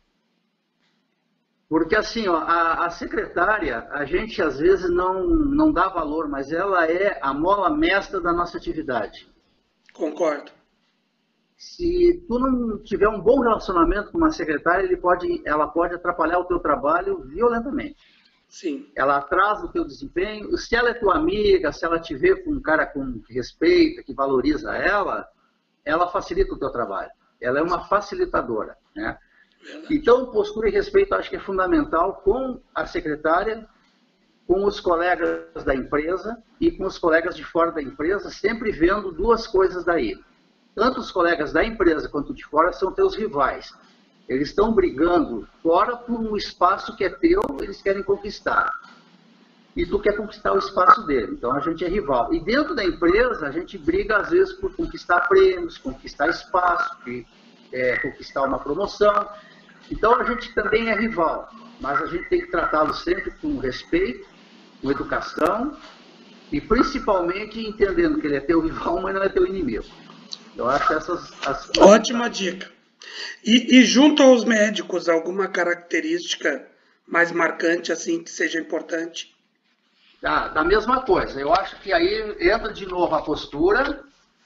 Porque 1.78 1.94
assim, 1.94 2.26
ó, 2.30 2.38
a, 2.38 2.86
a, 2.86 2.90
secretária, 2.90 3.86
a 3.92 4.06
gente 4.06 4.42
às 4.42 4.58
vezes 4.60 4.90
não, 4.90 5.28
não 5.28 5.74
dá 5.74 5.90
valor, 5.90 6.30
mas 6.30 6.50
ela 6.50 6.90
é 6.90 7.20
a 7.22 7.34
mola 7.34 7.70
mestra 7.70 8.22
da 8.22 8.32
nossa 8.32 8.58
atividade. 8.58 9.30
Concordo. 9.94 10.54
Se 11.58 12.24
tu 12.30 12.40
não 12.40 12.82
tiver 12.82 13.10
um 13.10 13.20
bom 13.20 13.42
relacionamento 13.42 14.10
com 14.10 14.20
uma 14.20 14.32
secretária, 14.32 14.86
ele 14.86 14.96
pode, 14.96 15.42
ela 15.46 15.68
pode 15.68 15.94
atrapalhar 15.94 16.40
o 16.40 16.46
teu 16.46 16.60
trabalho 16.60 17.26
violentamente. 17.26 17.98
Sim. 18.48 18.90
Ela 18.96 19.18
atrasa 19.18 19.66
o 19.66 19.72
teu 19.74 19.84
desempenho. 19.84 20.58
Se 20.58 20.78
ela 20.78 20.92
é 20.92 20.94
tua 20.94 21.18
amiga, 21.18 21.74
se 21.74 21.84
ela 21.84 22.00
te 22.00 22.16
vê 22.16 22.42
com 22.42 22.52
um 22.52 22.62
cara 22.62 22.86
com 22.86 23.20
que 23.20 23.34
respeita, 23.34 24.02
que 24.02 24.14
valoriza 24.14 24.74
ela, 24.78 25.28
ela 25.84 26.08
facilita 26.08 26.54
o 26.54 26.58
teu 26.58 26.72
trabalho. 26.72 27.12
Ela 27.42 27.60
é 27.60 27.62
uma 27.62 27.84
facilitadora, 27.84 28.78
né? 28.96 29.20
Então, 29.90 30.28
postura 30.28 30.70
e 30.70 30.72
respeito 30.72 31.14
acho 31.16 31.30
que 31.30 31.36
é 31.36 31.40
fundamental 31.40 32.22
com 32.24 32.60
a 32.74 32.86
secretária, 32.86 33.68
com 34.48 34.64
os 34.66 34.80
colegas 34.80 35.64
da 35.64 35.74
empresa 35.74 36.38
e 36.62 36.72
com 36.72 36.86
os 36.86 36.98
colegas 36.98 37.36
de 37.36 37.44
fora 37.44 37.72
da 37.72 37.82
empresa, 37.82 38.30
sempre 38.30 38.72
vendo 38.72 39.12
duas 39.12 39.48
coisas 39.48 39.84
daí. 39.84 40.20
Tanto 40.76 41.00
os 41.00 41.12
colegas 41.12 41.52
da 41.54 41.64
empresa 41.64 42.10
quanto 42.10 42.34
de 42.34 42.46
fora 42.46 42.72
são 42.74 42.92
teus 42.92 43.16
rivais. 43.16 43.74
Eles 44.28 44.50
estão 44.50 44.74
brigando 44.74 45.48
fora 45.62 45.96
por 45.96 46.20
um 46.20 46.36
espaço 46.36 46.96
que 46.96 47.04
é 47.04 47.10
teu, 47.10 47.42
eles 47.62 47.82
querem 47.82 48.04
conquistar. 48.04 48.72
e 49.76 49.86
tu 49.86 50.00
quer 50.00 50.16
conquistar 50.16 50.54
o 50.54 50.58
espaço 50.58 51.06
dele. 51.06 51.34
Então 51.34 51.54
a 51.54 51.60
gente 51.60 51.84
é 51.84 51.88
rival. 51.90 52.34
E 52.34 52.40
dentro 52.40 52.74
da 52.74 52.84
empresa, 52.84 53.46
a 53.46 53.52
gente 53.52 53.78
briga 53.78 54.18
às 54.18 54.30
vezes 54.30 54.54
por 54.54 54.74
conquistar 54.74 55.28
prêmios, 55.28 55.78
conquistar 55.78 56.30
espaço, 56.30 56.96
é, 57.74 57.98
conquistar 57.98 58.44
uma 58.44 58.58
promoção. 58.58 59.28
Então 59.92 60.20
a 60.20 60.24
gente 60.24 60.54
também 60.54 60.90
é 60.90 60.96
rival, 60.96 61.50
mas 61.80 62.02
a 62.02 62.06
gente 62.08 62.28
tem 62.30 62.42
que 62.42 62.48
tratá-lo 62.48 62.94
sempre 62.94 63.32
com 63.42 63.58
respeito, 63.58 64.28
com 64.82 64.92
educação 64.92 65.78
e 66.52 66.60
principalmente 66.62 67.60
entendendo 67.60 68.20
que 68.20 68.28
ele 68.28 68.38
é 68.38 68.42
teu 68.42 68.60
rival, 68.62 69.00
mas 69.04 69.14
não 69.14 69.24
é 69.24 69.30
teu 69.30 69.46
inimigo. 69.46 69.86
Eu 70.56 70.70
acho 70.70 70.94
essas 70.94 71.34
as 71.46 71.70
Ótima 71.78 72.30
dica. 72.30 72.72
E, 73.44 73.78
e 73.78 73.86
junto 73.86 74.24
aos 74.24 74.44
médicos, 74.44 75.08
alguma 75.08 75.48
característica 75.48 76.66
mais 77.08 77.32
marcante 77.32 77.92
assim 77.92 78.24
que 78.24 78.32
seja 78.32 78.60
importante? 78.60 79.36
Da, 80.22 80.48
da 80.48 80.64
mesma 80.64 81.02
coisa. 81.04 81.40
Eu 81.40 81.54
acho 81.54 81.80
que 81.82 81.94
aí 81.94 82.36
entra 82.40 82.74
de 82.74 82.86
novo 82.86 83.14
a 83.14 83.22
postura, 83.22 84.04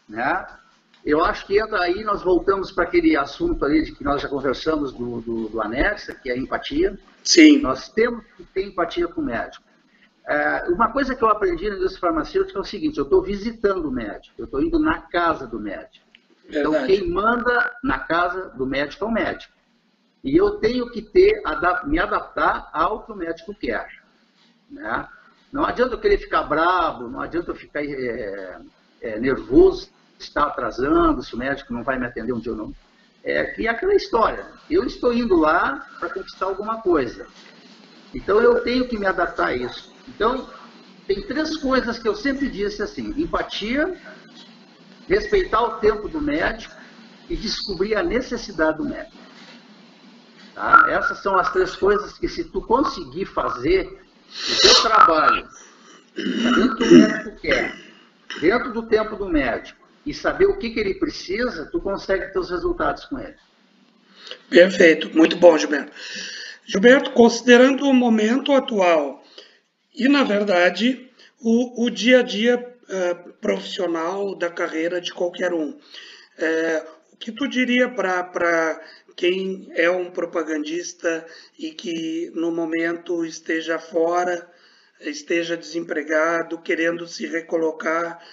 né? 0.07 0.45
Eu 1.09 1.23
acho 1.23 1.47
que 1.47 1.59
entra 1.59 1.81
aí, 1.81 2.03
nós 2.03 2.21
voltamos 2.21 2.71
para 2.71 2.83
aquele 2.83 3.17
assunto 3.17 3.65
ali 3.65 3.83
de 3.83 3.93
que 3.93 4.03
nós 4.03 4.21
já 4.21 4.29
conversamos 4.29 4.93
do, 4.93 5.21
do, 5.21 5.49
do 5.49 5.61
anexa, 5.61 6.13
que 6.13 6.29
é 6.29 6.33
a 6.33 6.37
empatia. 6.37 6.99
Sim. 7.23 7.59
Nós 7.59 7.89
temos 7.89 8.23
que 8.37 8.43
ter 8.43 8.67
empatia 8.67 9.07
com 9.07 9.19
o 9.19 9.25
médico. 9.25 9.63
É, 10.27 10.65
uma 10.69 10.91
coisa 10.91 11.15
que 11.15 11.23
eu 11.23 11.29
aprendi 11.29 11.67
na 11.67 11.77
indústria 11.77 11.99
farmacêutica 11.99 12.59
é 12.59 12.61
o 12.61 12.65
seguinte, 12.65 12.99
eu 12.99 13.05
estou 13.05 13.23
visitando 13.23 13.87
o 13.87 13.91
médico, 13.91 14.35
eu 14.37 14.45
estou 14.45 14.61
indo 14.61 14.77
na 14.77 15.01
casa 15.01 15.47
do 15.47 15.59
médico. 15.59 16.05
Então, 16.47 16.73
Verdade. 16.73 16.93
Então, 16.93 17.07
quem 17.07 17.11
manda 17.11 17.75
na 17.83 17.97
casa 17.97 18.49
do 18.49 18.67
médico 18.67 19.05
é 19.05 19.07
o 19.07 19.11
médico. 19.11 19.53
E 20.23 20.37
eu 20.37 20.59
tenho 20.59 20.91
que 20.91 21.01
ter, 21.01 21.41
me 21.85 21.97
adaptar 21.97 22.69
ao 22.71 23.03
que 23.03 23.11
o 23.11 23.15
médico 23.15 23.55
quer. 23.55 23.87
Né? 24.69 25.07
Não 25.51 25.65
adianta 25.65 25.95
eu 25.95 25.99
querer 25.99 26.19
ficar 26.19 26.43
bravo, 26.43 27.07
não 27.07 27.19
adianta 27.19 27.49
eu 27.49 27.55
ficar 27.55 27.83
é, 27.83 28.59
é, 29.01 29.19
nervoso, 29.19 29.89
estar 30.19 30.43
atrasando, 30.43 31.23
se 31.23 31.33
o 31.33 31.37
médico 31.37 31.73
não 31.73 31.83
vai 31.83 31.97
me 31.97 32.05
atender 32.05 32.33
um 32.33 32.39
dia 32.39 32.51
ou 32.51 32.57
não. 32.57 32.75
É 33.23 33.43
que 33.45 33.67
é 33.67 33.69
aquela 33.69 33.93
história. 33.95 34.45
Eu 34.69 34.85
estou 34.85 35.13
indo 35.13 35.35
lá 35.35 35.87
para 35.99 36.09
conquistar 36.09 36.45
alguma 36.45 36.81
coisa. 36.81 37.27
Então 38.13 38.39
eu 38.41 38.61
tenho 38.63 38.87
que 38.87 38.97
me 38.97 39.05
adaptar 39.05 39.47
a 39.47 39.55
isso. 39.55 39.93
Então, 40.07 40.49
tem 41.07 41.21
três 41.23 41.57
coisas 41.57 41.99
que 41.99 42.07
eu 42.07 42.15
sempre 42.15 42.49
disse 42.49 42.81
assim: 42.81 43.13
empatia, 43.21 43.97
respeitar 45.07 45.61
o 45.61 45.79
tempo 45.79 46.07
do 46.07 46.21
médico 46.21 46.73
e 47.29 47.35
descobrir 47.35 47.95
a 47.95 48.03
necessidade 48.03 48.77
do 48.77 48.85
médico. 48.85 49.17
Tá? 50.55 50.85
Essas 50.89 51.21
são 51.21 51.37
as 51.37 51.51
três 51.51 51.75
coisas 51.75 52.17
que, 52.17 52.27
se 52.27 52.43
tu 52.45 52.61
conseguir 52.61 53.25
fazer 53.25 54.01
o 54.27 54.61
teu 54.61 54.81
trabalho 54.81 55.47
dentro 56.15 56.75
do 56.75 56.85
médico 56.85 57.41
quer, 57.41 57.75
dentro 58.41 58.73
do 58.73 58.83
tempo 58.83 59.15
do 59.15 59.29
médico, 59.29 59.78
e 60.05 60.13
saber 60.13 60.45
o 60.45 60.57
que, 60.57 60.69
que 60.69 60.79
ele 60.79 60.95
precisa, 60.95 61.65
tu 61.71 61.79
consegue 61.81 62.31
ter 62.31 62.39
os 62.39 62.49
resultados 62.49 63.05
com 63.05 63.19
ele. 63.19 63.35
Perfeito, 64.49 65.15
muito 65.15 65.35
bom, 65.37 65.57
Gilberto. 65.57 65.91
Gilberto, 66.65 67.11
considerando 67.11 67.85
o 67.85 67.93
momento 67.93 68.53
atual 68.53 69.23
e, 69.93 70.07
na 70.07 70.23
verdade, 70.23 71.09
o, 71.39 71.85
o 71.85 71.89
dia 71.89 72.19
a 72.19 72.23
dia 72.23 72.57
uh, 72.57 73.33
profissional 73.33 74.35
da 74.35 74.49
carreira 74.49 75.01
de 75.01 75.13
qualquer 75.13 75.53
um, 75.53 75.69
uh, 75.69 75.79
o 77.11 77.17
que 77.17 77.31
tu 77.31 77.47
diria 77.47 77.89
para 77.89 78.79
quem 79.15 79.69
é 79.75 79.89
um 79.89 80.09
propagandista 80.09 81.25
e 81.57 81.71
que 81.71 82.31
no 82.33 82.51
momento 82.51 83.25
esteja 83.25 83.77
fora, 83.77 84.49
esteja 85.01 85.57
desempregado, 85.57 86.61
querendo 86.61 87.07
se 87.07 87.25
recolocar, 87.25 88.23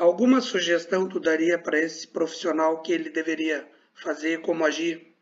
alguma 0.00 0.40
sugestão 0.40 1.08
tu 1.08 1.18
daria 1.18 1.58
para 1.58 1.78
esse 1.78 2.06
profissional 2.06 2.82
que 2.82 2.92
ele 2.92 3.10
deveria 3.10 3.66
fazer, 3.94 4.40
como 4.42 4.64
agir? 4.64 5.14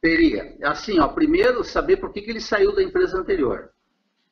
Teria. 0.00 0.56
Assim, 0.62 0.98
ó, 1.00 1.08
primeiro, 1.08 1.64
saber 1.64 1.96
por 1.96 2.12
que, 2.12 2.22
que 2.22 2.30
ele 2.30 2.40
saiu 2.40 2.74
da 2.74 2.82
empresa 2.82 3.18
anterior. 3.18 3.70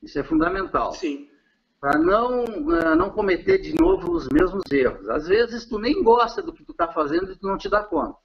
Isso 0.01 0.19
é 0.19 0.23
fundamental. 0.23 0.93
Sim. 0.93 1.29
Para 1.79 1.99
não, 1.99 2.43
uh, 2.45 2.95
não 2.95 3.09
cometer 3.09 3.59
de 3.59 3.73
novo 3.73 4.11
os 4.11 4.27
mesmos 4.29 4.63
erros. 4.71 5.09
Às 5.09 5.27
vezes, 5.27 5.65
tu 5.65 5.77
nem 5.77 6.01
gosta 6.01 6.41
do 6.41 6.53
que 6.53 6.63
tu 6.63 6.71
está 6.71 6.87
fazendo 6.87 7.31
e 7.31 7.35
tu 7.35 7.47
não 7.47 7.57
te 7.57 7.69
dá 7.69 7.83
conta. 7.83 8.17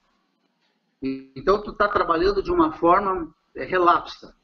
Então, 1.01 1.61
tu 1.61 1.71
está 1.71 1.87
trabalhando 1.87 2.41
de 2.41 2.51
uma 2.51 2.71
forma 2.71 3.33
é, 3.55 3.65
relapsa. 3.65 4.35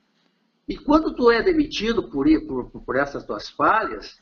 E 0.67 0.77
quando 0.77 1.15
tu 1.15 1.31
é 1.31 1.41
demitido 1.41 2.09
por, 2.09 2.27
por, 2.45 2.81
por 2.81 2.95
essas 2.95 3.25
tuas 3.25 3.49
falhas, 3.49 4.21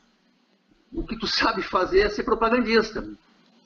o 0.92 1.04
que 1.04 1.18
tu 1.18 1.26
sabe 1.26 1.62
fazer 1.62 2.00
é 2.00 2.08
ser 2.08 2.22
propagandista. 2.22 3.04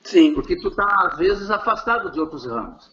Sim. 0.02 0.34
Porque 0.34 0.56
tu 0.56 0.68
está, 0.68 0.86
às 1.06 1.16
vezes, 1.16 1.50
afastado 1.50 2.10
de 2.10 2.18
outros 2.18 2.46
ramos. 2.46 2.90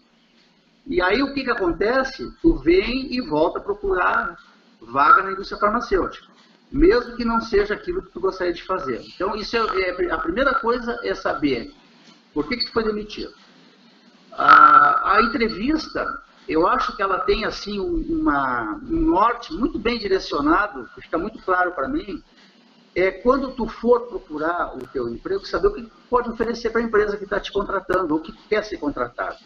E 0.86 1.02
aí, 1.02 1.22
o 1.22 1.34
que, 1.34 1.44
que 1.44 1.52
acontece? 1.52 2.32
Tu 2.42 2.56
vem 2.58 3.14
e 3.14 3.22
volta 3.22 3.60
a 3.60 3.62
procurar 3.62 4.38
vaga 4.82 5.24
na 5.24 5.32
indústria 5.32 5.60
farmacêutica. 5.60 6.28
Mesmo 6.72 7.16
que 7.16 7.26
não 7.26 7.42
seja 7.42 7.74
aquilo 7.74 8.04
que 8.04 8.12
tu 8.12 8.20
gostaria 8.20 8.54
de 8.54 8.64
fazer. 8.64 9.02
Então, 9.14 9.36
isso 9.36 9.58
é, 9.58 9.60
é 9.60 10.12
a 10.12 10.18
primeira 10.20 10.54
coisa 10.56 11.00
é 11.04 11.14
saber 11.16 11.74
por 12.34 12.48
que, 12.48 12.58
que 12.58 12.66
tu 12.66 12.72
foi 12.72 12.84
demitido. 12.84 13.34
A, 14.32 15.16
a 15.16 15.22
entrevista, 15.24 16.06
eu 16.48 16.68
acho 16.68 16.96
que 16.96 17.02
ela 17.02 17.20
tem 17.22 17.44
assim 17.44 17.80
uma, 17.80 18.80
um 18.84 19.02
norte 19.02 19.52
muito 19.54 19.80
bem 19.80 19.98
direcionado, 19.98 20.88
que 20.94 21.02
fica 21.02 21.18
muito 21.18 21.40
claro 21.44 21.72
para 21.72 21.88
mim, 21.88 22.24
é 23.02 23.12
quando 23.12 23.52
tu 23.52 23.68
for 23.68 24.08
procurar 24.08 24.76
o 24.76 24.88
teu 24.88 25.10
emprego, 25.10 25.46
saber 25.46 25.68
o 25.68 25.74
que 25.74 25.92
pode 26.10 26.30
oferecer 26.30 26.70
para 26.70 26.82
a 26.82 26.84
empresa 26.84 27.18
que 27.18 27.24
está 27.24 27.40
te 27.40 27.52
contratando, 27.52 28.14
ou 28.14 28.20
que 28.20 28.32
quer 28.48 28.64
ser 28.64 28.78
contratado. 28.78 29.38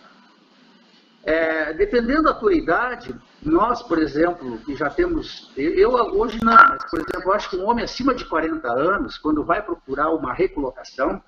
É, 1.23 1.73
dependendo 1.73 2.23
da 2.23 2.33
tua 2.33 2.53
idade, 2.53 3.15
nós, 3.41 3.81
por 3.81 3.97
exemplo, 3.97 4.57
que 4.59 4.75
já 4.75 4.89
temos, 4.89 5.51
eu 5.55 5.91
hoje 5.91 6.43
não, 6.43 6.53
mas, 6.53 6.89
por 6.89 6.99
exemplo, 6.99 7.23
eu 7.23 7.33
acho 7.33 7.49
que 7.49 7.55
um 7.55 7.65
homem 7.65 7.85
acima 7.85 8.13
de 8.13 8.25
40 8.25 8.67
anos, 8.67 9.17
quando 9.17 9.43
vai 9.43 9.61
procurar 9.61 10.09
uma 10.09 10.33
recolocação, 10.33 11.21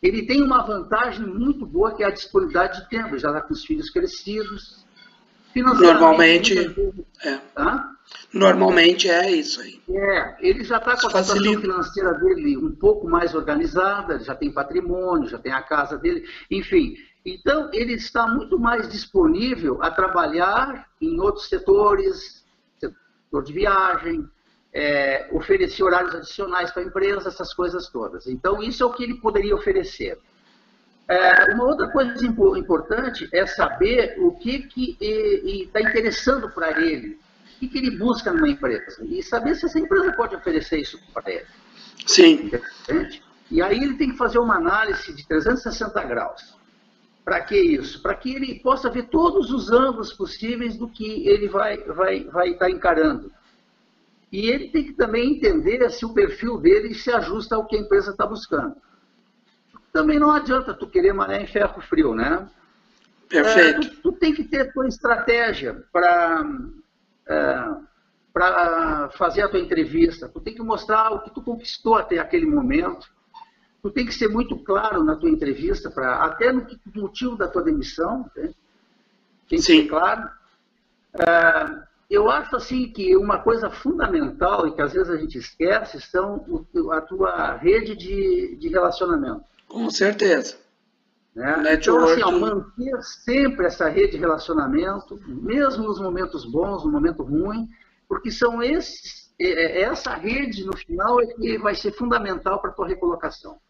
ele 0.00 0.26
tem 0.26 0.42
uma 0.42 0.64
vantagem 0.64 1.26
muito 1.26 1.66
boa 1.66 1.94
que 1.94 2.04
é 2.04 2.06
a 2.06 2.10
disponibilidade 2.10 2.80
de 2.80 2.88
tempo. 2.88 3.18
Já 3.18 3.28
está 3.28 3.40
com 3.40 3.52
os 3.52 3.64
filhos 3.64 3.90
crescidos. 3.90 4.86
Normalmente, 5.54 6.58
é. 7.24 7.40
Normalmente 8.32 9.08
é 9.08 9.30
isso 9.30 9.60
aí. 9.60 9.80
É, 9.88 10.36
ele 10.40 10.62
já 10.62 10.76
está 10.76 10.92
com 10.92 11.06
a 11.06 11.22
situação 11.22 11.60
financeira 11.60 12.14
dele 12.14 12.56
um 12.56 12.74
pouco 12.74 13.08
mais 13.08 13.34
organizada, 13.34 14.18
já 14.20 14.34
tem 14.34 14.52
patrimônio, 14.52 15.28
já 15.28 15.38
tem 15.38 15.52
a 15.52 15.62
casa 15.62 15.96
dele, 15.96 16.24
enfim. 16.50 16.94
Então, 17.24 17.70
ele 17.72 17.94
está 17.94 18.26
muito 18.26 18.58
mais 18.58 18.88
disponível 18.88 19.82
a 19.82 19.90
trabalhar 19.90 20.86
em 21.00 21.20
outros 21.20 21.48
setores, 21.48 22.44
setor 22.78 23.42
de 23.42 23.52
viagem, 23.52 24.28
é, 24.72 25.28
oferecer 25.32 25.82
horários 25.82 26.14
adicionais 26.14 26.70
para 26.70 26.82
a 26.82 26.86
empresa, 26.86 27.28
essas 27.28 27.52
coisas 27.54 27.88
todas. 27.88 28.26
Então, 28.26 28.62
isso 28.62 28.82
é 28.82 28.86
o 28.86 28.92
que 28.92 29.04
ele 29.04 29.14
poderia 29.14 29.54
oferecer. 29.54 30.18
É, 31.08 31.54
uma 31.54 31.64
outra 31.64 31.88
coisa 31.88 32.14
importante 32.26 33.28
é 33.32 33.46
saber 33.46 34.16
o 34.18 34.32
que 34.32 34.68
está 35.00 35.80
interessando 35.80 36.50
para 36.50 36.82
ele, 36.82 37.18
o 37.56 37.60
que, 37.60 37.68
que, 37.68 37.78
ele 37.78 37.96
busca 37.96 38.30
numa 38.30 38.48
empresa, 38.48 39.02
e 39.02 39.22
saber 39.22 39.54
se 39.54 39.64
essa 39.64 39.78
empresa 39.78 40.12
pode 40.12 40.36
oferecer 40.36 40.78
isso 40.78 41.00
para 41.14 41.32
ele. 41.32 41.46
Sim. 42.06 42.50
Entende? 42.82 43.22
E 43.50 43.62
aí 43.62 43.82
ele 43.82 43.94
tem 43.94 44.10
que 44.10 44.18
fazer 44.18 44.38
uma 44.38 44.56
análise 44.56 45.14
de 45.14 45.26
360 45.26 46.04
graus. 46.04 46.58
Para 47.24 47.40
que 47.40 47.56
isso? 47.58 48.02
Para 48.02 48.14
que 48.14 48.34
ele 48.34 48.60
possa 48.60 48.90
ver 48.90 49.08
todos 49.08 49.50
os 49.50 49.70
ângulos 49.70 50.12
possíveis 50.12 50.76
do 50.76 50.88
que 50.88 51.26
ele 51.26 51.48
vai 51.48 51.74
estar 51.74 51.92
vai, 51.92 52.24
vai 52.24 52.50
estar 52.50 52.70
encarando. 52.70 53.32
E 54.30 54.48
ele 54.50 54.68
tem 54.68 54.84
que 54.84 54.92
também 54.92 55.36
entender 55.36 55.88
se 55.90 56.04
o 56.04 56.12
perfil 56.12 56.58
dele 56.58 56.94
se 56.94 57.10
ajusta 57.10 57.56
ao 57.56 57.66
que 57.66 57.76
a 57.76 57.80
empresa 57.80 58.10
está 58.10 58.26
buscando. 58.26 58.76
Também 59.92 60.18
não 60.18 60.30
adianta 60.30 60.74
tu 60.74 60.86
querer 60.86 61.12
maré 61.12 61.42
em 61.42 61.46
ferro 61.46 61.80
frio, 61.80 62.14
né? 62.14 62.48
Perfeito. 63.28 63.86
É, 63.86 63.90
tu, 63.90 63.96
tu, 64.02 64.12
tem 64.12 64.34
que 64.34 64.44
ter 64.44 64.72
tua 64.72 64.86
estratégia 64.86 65.84
para 65.92 66.44
é, 67.26 67.74
para 68.32 69.10
fazer 69.10 69.42
a 69.42 69.48
tua 69.48 69.58
entrevista. 69.58 70.28
Tu 70.28 70.40
tem 70.40 70.54
que 70.54 70.62
mostrar 70.62 71.10
o 71.10 71.22
que 71.22 71.30
tu 71.30 71.42
conquistou 71.42 71.96
até 71.96 72.18
aquele 72.18 72.46
momento. 72.46 73.08
Tu 73.82 73.90
tem 73.90 74.06
que 74.06 74.14
ser 74.14 74.28
muito 74.28 74.56
claro 74.58 75.02
na 75.02 75.16
tua 75.16 75.28
entrevista, 75.28 75.90
pra, 75.90 76.24
até 76.24 76.52
no 76.52 76.64
motivo 76.94 77.36
da 77.36 77.48
tua 77.48 77.62
demissão. 77.62 78.30
Né? 78.36 78.52
Tem 79.48 79.58
que 79.58 79.62
Sim. 79.62 79.82
ser 79.82 79.88
claro. 79.88 80.30
É, 81.14 81.88
eu 82.08 82.30
acho 82.30 82.54
assim 82.54 82.90
que 82.92 83.16
uma 83.16 83.38
coisa 83.38 83.70
fundamental 83.70 84.66
e 84.66 84.72
que 84.72 84.82
às 84.82 84.92
vezes 84.92 85.10
a 85.10 85.16
gente 85.16 85.36
esquece 85.36 86.00
são 86.00 86.44
a 86.92 87.00
tua 87.00 87.56
rede 87.56 87.96
de, 87.96 88.56
de 88.56 88.68
relacionamento. 88.68 89.44
Com 89.68 89.90
certeza. 89.90 90.56
Né? 91.34 91.74
Então, 91.74 92.04
assim, 92.04 92.40
manter 92.40 93.02
sempre 93.02 93.66
essa 93.66 93.88
rede 93.88 94.12
de 94.12 94.18
relacionamento, 94.18 95.20
mesmo 95.26 95.84
nos 95.84 96.00
momentos 96.00 96.44
bons, 96.44 96.84
no 96.84 96.90
momento 96.90 97.22
ruim, 97.22 97.68
porque 98.08 98.30
são 98.30 98.62
esses 98.62 99.28
é, 99.40 99.46
é, 99.46 99.82
essa 99.82 100.14
rede, 100.14 100.64
no 100.64 100.76
final, 100.76 101.20
é 101.20 101.26
que 101.26 101.58
vai 101.58 101.74
ser 101.74 101.92
fundamental 101.92 102.60
para 102.60 102.70
a 102.70 102.74
tua 102.74 102.88
recolocação. 102.88 103.60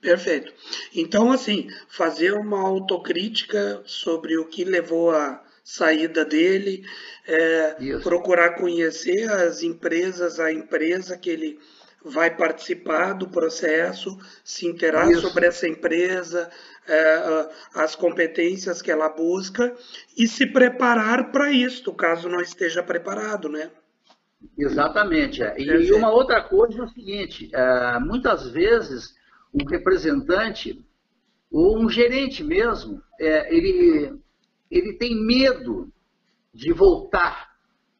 Perfeito. 0.00 0.52
Então, 0.94 1.32
assim, 1.32 1.68
fazer 1.88 2.32
uma 2.34 2.60
autocrítica 2.60 3.82
sobre 3.84 4.38
o 4.38 4.46
que 4.46 4.62
levou 4.62 5.10
à 5.10 5.42
saída 5.64 6.24
dele, 6.24 6.84
é, 7.26 7.98
procurar 8.02 8.50
conhecer 8.50 9.28
as 9.28 9.62
empresas, 9.62 10.38
a 10.38 10.52
empresa 10.52 11.18
que 11.18 11.28
ele 11.28 11.58
vai 12.08 12.34
participar 12.36 13.12
do 13.12 13.28
processo, 13.28 14.18
se 14.44 14.66
interar 14.66 15.10
Isso. 15.10 15.22
sobre 15.22 15.46
essa 15.46 15.68
empresa, 15.68 16.50
é, 16.86 17.48
as 17.74 17.94
competências 17.94 18.80
que 18.80 18.90
ela 18.90 19.08
busca 19.08 19.74
e 20.16 20.26
se 20.26 20.46
preparar 20.46 21.30
para 21.30 21.52
isso, 21.52 21.92
caso 21.92 22.28
não 22.28 22.40
esteja 22.40 22.82
preparado, 22.82 23.48
né? 23.48 23.70
Exatamente. 24.56 25.42
É. 25.42 25.54
E, 25.58 25.92
uma 25.92 26.10
outra 26.10 26.42
coisa 26.42 26.80
é 26.80 26.84
o 26.84 26.88
seguinte: 26.88 27.50
é, 27.52 27.98
muitas 28.00 28.48
vezes 28.48 29.14
um 29.52 29.64
representante 29.64 30.84
ou 31.50 31.78
um 31.78 31.88
gerente 31.88 32.44
mesmo, 32.44 33.02
ele, 33.18 34.14
ele 34.70 34.92
tem 34.98 35.14
medo 35.14 35.90
de 36.52 36.72
voltar, 36.72 37.52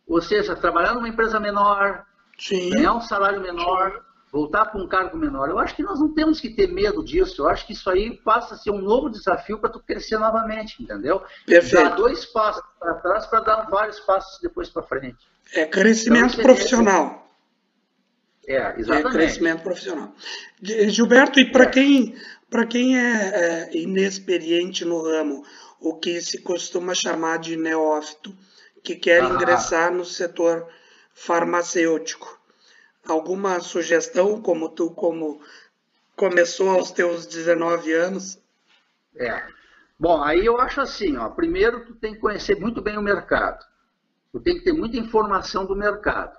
ou 0.06 0.20
seja, 0.20 0.54
trabalhar 0.54 0.94
numa 0.94 1.08
empresa 1.08 1.40
menor, 1.40 2.04
Sim. 2.38 2.70
ganhar 2.70 2.94
um 2.94 3.01
salário 3.01 3.40
menor, 3.40 4.05
voltar 4.31 4.66
para 4.66 4.81
um 4.81 4.87
cargo 4.87 5.16
menor. 5.16 5.48
Eu 5.48 5.59
acho 5.59 5.74
que 5.74 5.83
nós 5.83 5.98
não 5.98 6.12
temos 6.14 6.40
que 6.40 6.51
ter 6.51 6.68
medo 6.68 7.05
disso. 7.05 7.42
Eu 7.42 7.48
acho 7.48 7.66
que 7.66 7.72
isso 7.72 7.88
aí 7.90 8.16
passa 8.18 8.55
a 8.55 8.57
ser 8.57 8.70
um 8.70 8.81
novo 8.81 9.11
desafio 9.11 9.59
para 9.59 9.70
tu 9.70 9.81
crescer 9.81 10.18
novamente, 10.18 10.83
entendeu? 10.83 11.22
Perfeito. 11.46 11.83
Dar 11.83 11.96
dois 11.96 12.24
passos 12.27 12.62
para 12.79 12.94
trás 12.94 13.27
para 13.27 13.40
dar 13.40 13.62
vários 13.68 13.98
passos 14.01 14.38
depois 14.40 14.68
para 14.68 14.83
frente. 14.83 15.18
É 15.55 15.64
crescimento 15.64 16.35
então, 16.35 16.44
profissional. 16.44 17.27
É, 18.46 18.79
exatamente. 18.79 19.07
É 19.09 19.11
crescimento 19.11 19.62
profissional. 19.62 20.14
Gilberto, 20.62 21.40
e 21.40 21.51
para 21.51 21.64
é. 21.64 21.68
quem, 21.68 22.14
quem 22.70 22.98
é, 22.98 23.68
é 23.72 23.77
inexperiente 23.77 24.85
no 24.85 25.03
ramo, 25.03 25.44
o 25.81 25.94
que 25.94 26.20
se 26.20 26.38
costuma 26.38 26.94
chamar 26.94 27.38
de 27.38 27.57
neófito, 27.57 28.35
que 28.83 28.96
quer 28.96 29.22
ah. 29.22 29.29
ingressar 29.29 29.92
no 29.92 30.05
setor 30.05 30.66
farmacêutico, 31.18 32.38
alguma 33.07 33.59
sugestão, 33.61 34.40
como 34.40 34.68
tu 34.68 34.90
como 34.90 35.40
começou 36.16 36.70
aos 36.70 36.90
teus 36.90 37.26
19 37.26 37.92
anos? 37.92 38.40
É. 39.16 39.42
Bom, 39.98 40.22
aí 40.22 40.46
eu 40.46 40.61
acho 40.61 40.81
assim, 40.81 41.16
ó, 41.16 41.28
primeiro 41.31 41.85
tu 41.85 41.94
tem 41.96 42.14
que 42.14 42.20
conhecer 42.20 42.59
muito 42.59 42.81
bem 42.81 42.96
o 42.96 43.02
mercado. 43.02 43.66
Tu 44.33 44.40
tem 44.40 44.59
que 44.59 44.64
ter 44.64 44.72
muita 44.72 44.96
informação 44.96 45.66
do 45.66 45.74
mercado. 45.74 46.38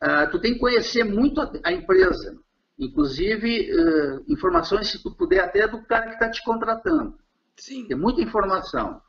Uh, 0.00 0.30
tu 0.30 0.40
tem 0.40 0.54
que 0.54 0.60
conhecer 0.60 1.04
muito 1.04 1.40
a, 1.40 1.50
a 1.64 1.72
empresa. 1.72 2.36
Inclusive, 2.78 3.70
uh, 3.72 4.24
informações, 4.28 4.90
se 4.90 5.02
tu 5.02 5.10
puder, 5.10 5.40
até 5.40 5.66
do 5.66 5.82
cara 5.82 6.06
que 6.06 6.14
está 6.14 6.30
te 6.30 6.44
contratando. 6.44 7.18
Sim. 7.56 7.86
Tem 7.86 7.96
muita 7.96 8.20
informação. 8.20 9.02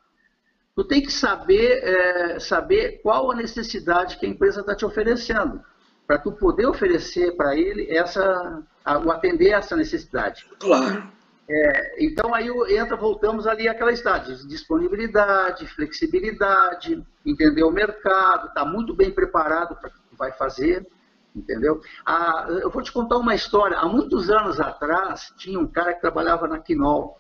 Tu 0.76 0.84
tem 0.86 1.02
que 1.02 1.12
saber, 1.12 1.84
é, 1.84 2.40
saber 2.40 3.00
qual 3.04 3.32
a 3.32 3.36
necessidade 3.36 4.18
que 4.18 4.26
a 4.26 4.30
empresa 4.30 4.62
está 4.62 4.76
te 4.76 4.86
oferecendo 4.86 5.62
para 6.08 6.18
tu 6.18 6.32
poder 6.32 6.66
oferecer 6.66 7.36
para 7.36 7.56
ele 7.56 7.96
essa, 7.96 8.64
a, 8.84 8.98
o 8.98 9.12
atender 9.12 9.50
essa 9.50 9.76
necessidade. 9.76 10.46
Claro. 10.60 11.12
É, 11.48 12.06
então 12.06 12.34
aí 12.34 12.48
entra, 12.76 12.96
voltamos 12.96 13.46
ali 13.46 13.68
àquela 13.68 13.92
estágio, 13.92 14.48
disponibilidade, 14.48 15.68
flexibilidade, 15.68 17.04
entender 17.26 17.64
o 17.64 17.72
mercado, 17.72 18.48
está 18.48 18.66
muito 18.66 18.96
bem 18.96 19.12
preparado 19.12 19.76
para 19.76 19.90
o 19.90 19.92
que 19.92 20.00
tu 20.10 20.16
vai 20.18 20.32
fazer, 20.32 20.88
entendeu? 21.36 21.82
Ah, 22.06 22.48
eu 22.50 22.72
vou 22.72 22.82
te 22.82 22.92
contar 22.92 23.18
uma 23.18 23.36
história. 23.36 23.78
Há 23.78 23.88
muitos 23.88 24.30
anos 24.30 24.60
atrás, 24.60 25.34
tinha 25.38 25.60
um 25.60 25.68
cara 25.68 25.94
que 25.94 26.02
trabalhava 26.02 26.48
na 26.48 26.60
Quinol, 26.60 27.20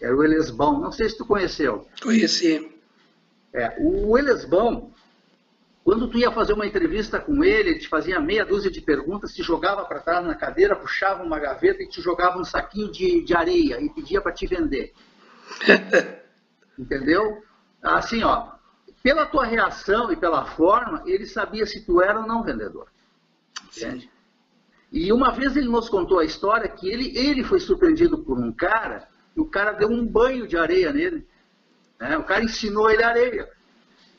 era 0.00 0.16
o 0.16 0.24
Elesbão, 0.24 0.80
não 0.80 0.90
sei 0.90 1.08
se 1.08 1.18
tu 1.18 1.26
conheceu. 1.26 1.86
Conheci. 2.02 2.79
É, 3.52 3.76
o 3.80 4.16
Elesbão, 4.16 4.92
quando 5.82 6.08
tu 6.08 6.18
ia 6.18 6.30
fazer 6.30 6.52
uma 6.52 6.66
entrevista 6.66 7.18
com 7.18 7.42
ele, 7.42 7.70
ele 7.70 7.78
te 7.78 7.88
fazia 7.88 8.20
meia 8.20 8.44
dúzia 8.44 8.70
de 8.70 8.80
perguntas, 8.80 9.34
te 9.34 9.42
jogava 9.42 9.84
para 9.84 10.00
trás 10.00 10.24
na 10.24 10.34
cadeira, 10.34 10.76
puxava 10.76 11.22
uma 11.22 11.38
gaveta 11.38 11.82
e 11.82 11.88
te 11.88 12.00
jogava 12.00 12.38
um 12.38 12.44
saquinho 12.44 12.92
de, 12.92 13.24
de 13.24 13.34
areia 13.34 13.80
e 13.80 13.88
pedia 13.90 14.20
para 14.20 14.32
te 14.32 14.46
vender. 14.46 14.92
Entendeu? 16.78 17.42
Assim, 17.82 18.22
ó, 18.22 18.52
pela 19.02 19.26
tua 19.26 19.44
reação 19.44 20.12
e 20.12 20.16
pela 20.16 20.44
forma, 20.44 21.02
ele 21.06 21.26
sabia 21.26 21.66
se 21.66 21.84
tu 21.84 22.00
era 22.00 22.20
ou 22.20 22.26
não 22.26 22.42
vendedor. 22.42 22.88
Entende? 23.64 24.10
E 24.92 25.12
uma 25.12 25.30
vez 25.30 25.56
ele 25.56 25.68
nos 25.68 25.88
contou 25.88 26.18
a 26.18 26.24
história 26.24 26.68
que 26.68 26.88
ele, 26.88 27.16
ele 27.16 27.44
foi 27.44 27.60
surpreendido 27.60 28.18
por 28.18 28.38
um 28.38 28.52
cara, 28.52 29.08
e 29.36 29.40
o 29.40 29.46
cara 29.46 29.72
deu 29.72 29.88
um 29.88 30.04
banho 30.04 30.46
de 30.46 30.56
areia 30.56 30.92
nele. 30.92 31.26
Né? 32.00 32.16
O 32.16 32.24
cara 32.24 32.42
ensinou 32.42 32.90
ele 32.90 33.02
areia. 33.02 33.48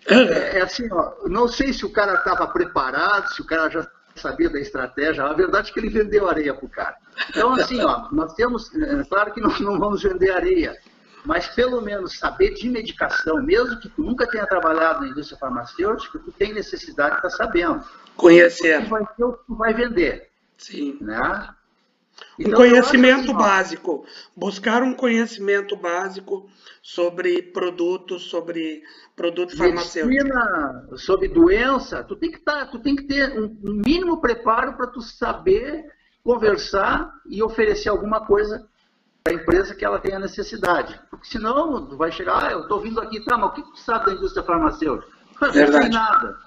É, 0.07 0.57
é 0.57 0.61
assim, 0.63 0.91
ó, 0.91 1.13
não 1.27 1.47
sei 1.47 1.71
se 1.71 1.85
o 1.85 1.91
cara 1.91 2.15
estava 2.15 2.47
preparado, 2.47 3.27
se 3.35 3.39
o 3.39 3.45
cara 3.45 3.69
já 3.69 3.87
sabia 4.15 4.49
da 4.49 4.59
estratégia. 4.59 5.23
A 5.23 5.33
verdade 5.33 5.69
é 5.69 5.73
que 5.73 5.79
ele 5.79 5.89
vendeu 5.89 6.27
areia 6.27 6.55
para 6.55 6.65
o 6.65 6.69
cara. 6.69 6.95
Então, 7.29 7.53
assim, 7.53 7.79
ó, 7.83 8.09
nós 8.11 8.33
temos, 8.33 8.73
é, 8.73 9.03
claro 9.03 9.31
que 9.31 9.39
não, 9.39 9.49
não 9.59 9.79
vamos 9.79 10.01
vender 10.01 10.31
areia, 10.31 10.75
mas 11.23 11.47
pelo 11.49 11.81
menos 11.81 12.17
saber 12.17 12.55
de 12.55 12.67
medicação, 12.67 13.43
mesmo 13.43 13.79
que 13.79 13.89
tu 13.89 14.01
nunca 14.01 14.27
tenha 14.27 14.47
trabalhado 14.47 15.01
na 15.01 15.09
indústria 15.09 15.37
farmacêutica, 15.37 16.17
tu 16.17 16.31
tem 16.31 16.51
necessidade 16.51 17.11
de 17.11 17.27
estar 17.27 17.29
tá 17.29 17.45
sabendo. 17.45 17.83
Conhecer. 18.15 18.83
Tu 18.83 18.89
vai 18.89 19.05
ter 19.05 19.23
o 19.23 19.33
que 19.33 19.45
tu 19.45 19.55
vai 19.55 19.73
vender. 19.73 20.29
Sim. 20.57 20.97
Né? 20.99 21.49
Então, 22.39 22.53
um 22.53 22.55
conhecimento 22.55 23.31
assim, 23.31 23.33
básico. 23.33 24.05
Buscar 24.35 24.83
um 24.83 24.93
conhecimento 24.93 25.75
básico 25.75 26.49
sobre 26.81 27.41
produtos, 27.41 28.23
sobre 28.23 28.81
produto 29.15 29.55
farmacêutico. 29.55 30.07
Medicina, 30.07 30.87
sobre 30.95 31.27
doença, 31.27 32.03
tu 32.03 32.15
tem 32.15 32.31
que, 32.31 32.39
tá, 32.39 32.65
tu 32.65 32.79
tem 32.79 32.95
que 32.95 33.03
ter 33.03 33.37
um 33.39 33.55
mínimo 33.61 34.19
preparo 34.19 34.73
para 34.73 34.87
tu 34.87 35.01
saber 35.01 35.85
conversar 36.23 37.11
e 37.27 37.41
oferecer 37.41 37.89
alguma 37.89 38.25
coisa 38.25 38.67
para 39.23 39.33
a 39.33 39.35
empresa 39.35 39.75
que 39.75 39.85
ela 39.85 39.99
tenha 39.99 40.19
necessidade. 40.19 40.99
Porque 41.09 41.27
senão 41.27 41.85
tu 41.85 41.97
vai 41.97 42.11
chegar, 42.11 42.45
ah, 42.45 42.51
eu 42.51 42.61
estou 42.61 42.79
vindo 42.79 42.99
aqui, 42.99 43.23
tá, 43.23 43.37
mas 43.37 43.51
o 43.51 43.53
que 43.53 43.61
tu 43.61 43.77
sabe 43.77 44.05
da 44.05 44.13
indústria 44.13 44.43
farmacêutica? 44.43 45.11
Não 45.41 45.51
tem 45.51 45.89
nada. 45.89 46.37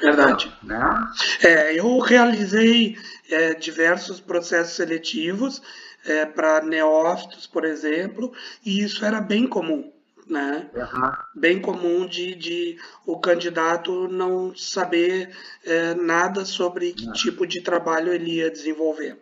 Verdade. 0.00 0.52
Né? 0.62 1.08
É, 1.42 1.78
eu 1.78 1.98
realizei 1.98 2.96
é, 3.30 3.54
diversos 3.54 4.20
processos 4.20 4.74
seletivos 4.74 5.62
é, 6.04 6.26
para 6.26 6.62
neófitos, 6.62 7.46
por 7.46 7.64
exemplo, 7.64 8.32
e 8.64 8.82
isso 8.82 9.04
era 9.04 9.20
bem 9.20 9.46
comum. 9.46 9.92
Né? 10.26 10.70
Uhum. 10.74 11.12
Bem 11.34 11.60
comum 11.60 12.06
de, 12.06 12.34
de 12.34 12.78
o 13.04 13.18
candidato 13.18 14.08
não 14.08 14.56
saber 14.56 15.34
é, 15.64 15.94
nada 15.94 16.46
sobre 16.46 16.92
que 16.92 17.06
uhum. 17.06 17.12
tipo 17.12 17.46
de 17.46 17.60
trabalho 17.60 18.12
ele 18.12 18.36
ia 18.36 18.50
desenvolver. 18.50 19.18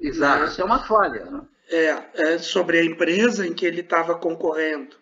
Exato, 0.00 0.40
né? 0.40 0.48
isso 0.48 0.60
é 0.60 0.64
uma 0.64 0.82
falha. 0.84 1.24
Né? 1.26 1.40
É, 1.68 2.04
é, 2.14 2.38
sobre 2.38 2.78
a 2.78 2.84
empresa 2.84 3.46
em 3.46 3.52
que 3.52 3.66
ele 3.66 3.80
estava 3.80 4.14
concorrendo. 4.14 4.96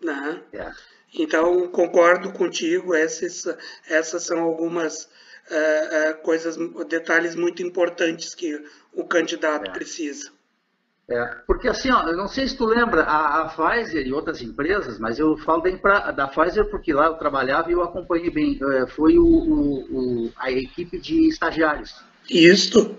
Né? 0.00 0.42
É. 0.52 0.70
Então, 1.14 1.68
concordo 1.68 2.32
contigo, 2.32 2.94
essas, 2.94 3.44
essas 3.88 4.24
são 4.24 4.40
algumas 4.40 5.04
uh, 5.04 6.10
uh, 6.10 6.22
coisas, 6.22 6.56
detalhes 6.88 7.34
muito 7.34 7.62
importantes 7.62 8.34
que 8.34 8.62
o 8.92 9.04
candidato 9.04 9.70
é. 9.70 9.72
precisa. 9.72 10.30
É, 11.10 11.24
porque 11.46 11.66
assim, 11.68 11.90
ó, 11.90 12.06
eu 12.06 12.16
não 12.16 12.28
sei 12.28 12.46
se 12.46 12.54
tu 12.54 12.66
lembra, 12.66 13.02
a, 13.02 13.40
a 13.40 13.48
Pfizer 13.48 14.06
e 14.06 14.12
outras 14.12 14.42
empresas, 14.42 14.98
mas 14.98 15.18
eu 15.18 15.38
falo 15.38 15.62
bem 15.62 15.80
da 16.14 16.28
Pfizer 16.28 16.66
porque 16.66 16.92
lá 16.92 17.06
eu 17.06 17.14
trabalhava 17.14 17.70
e 17.70 17.72
eu 17.72 17.82
acompanhei 17.82 18.30
bem, 18.30 18.60
é, 18.62 18.86
foi 18.86 19.16
o, 19.16 19.24
o, 19.24 20.26
o, 20.26 20.32
a 20.36 20.52
equipe 20.52 21.00
de 21.00 21.28
estagiários. 21.28 21.94
Isto. 22.28 22.94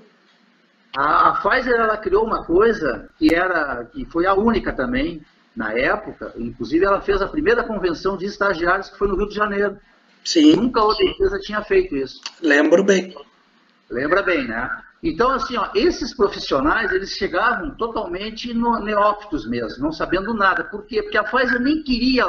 A, 0.98 1.30
a 1.30 1.32
Pfizer, 1.34 1.76
ela 1.76 1.98
criou 1.98 2.26
uma 2.26 2.44
coisa 2.44 3.08
que 3.20 3.32
era, 3.32 3.86
que 3.86 4.04
foi 4.06 4.26
a 4.26 4.34
única 4.34 4.74
também, 4.74 5.22
na 5.60 5.74
época, 5.74 6.34
inclusive 6.38 6.86
ela 6.86 7.02
fez 7.02 7.22
a 7.22 7.28
primeira 7.28 7.66
convenção 7.66 8.16
de 8.16 8.26
estagiários 8.26 8.90
que 8.90 8.98
foi 8.98 9.10
no 9.10 9.18
Rio 9.18 9.28
de 9.28 9.36
Janeiro. 9.36 9.78
Sim. 10.24 10.56
Nunca 10.56 10.82
outra 10.82 11.04
empresa 11.04 11.38
tinha 11.38 11.62
feito 11.62 11.98
isso. 11.98 12.22
Lembro 12.42 12.82
bem. 12.82 13.14
Lembra 13.90 14.24
bem, 14.24 14.48
né? 14.48 14.82
Então, 15.04 15.30
assim, 15.32 15.58
ó, 15.58 15.70
esses 15.76 16.16
profissionais, 16.16 16.94
eles 16.94 17.12
chegavam 17.12 17.72
totalmente 17.72 18.54
no, 18.54 18.80
neófitos 18.80 19.46
mesmo, 19.50 19.84
não 19.84 19.92
sabendo 19.92 20.34
nada. 20.34 20.64
Por 20.64 20.86
quê? 20.86 21.04
Porque 21.04 21.18
a 21.18 21.26
Pfizer 21.26 21.60
nem 21.60 21.84
queria 21.84 22.26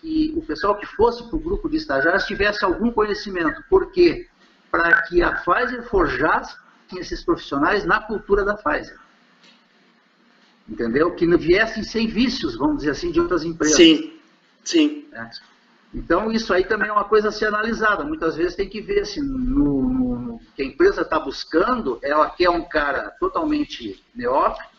que 0.00 0.34
o 0.36 0.42
pessoal 0.42 0.76
que 0.76 0.86
fosse 0.86 1.22
para 1.28 1.36
o 1.36 1.40
grupo 1.40 1.68
de 1.68 1.76
estagiários 1.76 2.24
tivesse 2.24 2.64
algum 2.64 2.90
conhecimento. 2.90 3.62
Por 3.70 3.92
quê? 3.92 4.26
Para 4.68 5.00
que 5.02 5.22
a 5.22 5.30
Pfizer 5.30 5.88
forjasse 5.88 6.56
esses 6.96 7.24
profissionais 7.24 7.84
na 7.84 8.00
cultura 8.00 8.44
da 8.44 8.54
Pfizer 8.54 9.03
entendeu? 10.68 11.14
Que 11.14 11.26
não 11.26 11.38
viessem 11.38 11.82
sem 11.82 12.06
vícios, 12.06 12.56
vamos 12.56 12.78
dizer 12.78 12.90
assim, 12.90 13.10
de 13.10 13.20
outras 13.20 13.44
empresas. 13.44 13.76
Sim, 13.76 14.12
sim. 14.64 15.06
É. 15.12 15.30
Então, 15.94 16.32
isso 16.32 16.52
aí 16.52 16.64
também 16.64 16.88
é 16.88 16.92
uma 16.92 17.04
coisa 17.04 17.28
a 17.28 17.32
ser 17.32 17.46
analisada. 17.46 18.04
Muitas 18.04 18.34
vezes 18.36 18.56
tem 18.56 18.68
que 18.68 18.80
ver 18.80 19.06
se 19.06 19.20
no, 19.20 19.82
no, 19.88 20.40
que 20.56 20.62
a 20.62 20.66
empresa 20.66 21.02
está 21.02 21.20
buscando, 21.20 22.00
ela 22.02 22.28
quer 22.30 22.50
um 22.50 22.62
cara 22.62 23.10
totalmente 23.20 24.02
neófito, 24.14 24.74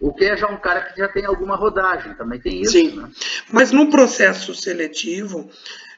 ou 0.00 0.12
quer 0.12 0.36
já 0.36 0.48
um 0.48 0.58
cara 0.58 0.80
que 0.82 0.98
já 0.98 1.08
tem 1.08 1.24
alguma 1.24 1.54
rodagem. 1.54 2.12
Também 2.14 2.40
tem 2.40 2.60
isso. 2.60 2.72
Sim, 2.72 2.96
né? 2.96 3.10
mas 3.52 3.70
no 3.70 3.88
processo 3.88 4.52
seletivo, 4.52 5.48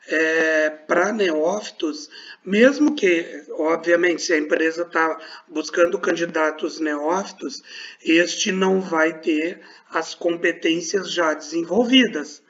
é, 0.08 0.70
para 0.70 1.12
neófitos, 1.12 2.08
mesmo 2.44 2.94
que, 2.94 3.44
obviamente, 3.50 4.22
se 4.22 4.32
a 4.32 4.38
empresa 4.38 4.82
está 4.82 5.18
buscando 5.46 5.98
candidatos 5.98 6.80
neófitos, 6.80 7.62
este 8.02 8.50
não 8.50 8.80
vai 8.80 9.20
ter 9.20 9.60
as 9.90 10.14
competências 10.14 11.12
já 11.12 11.34
desenvolvidas. 11.34 12.42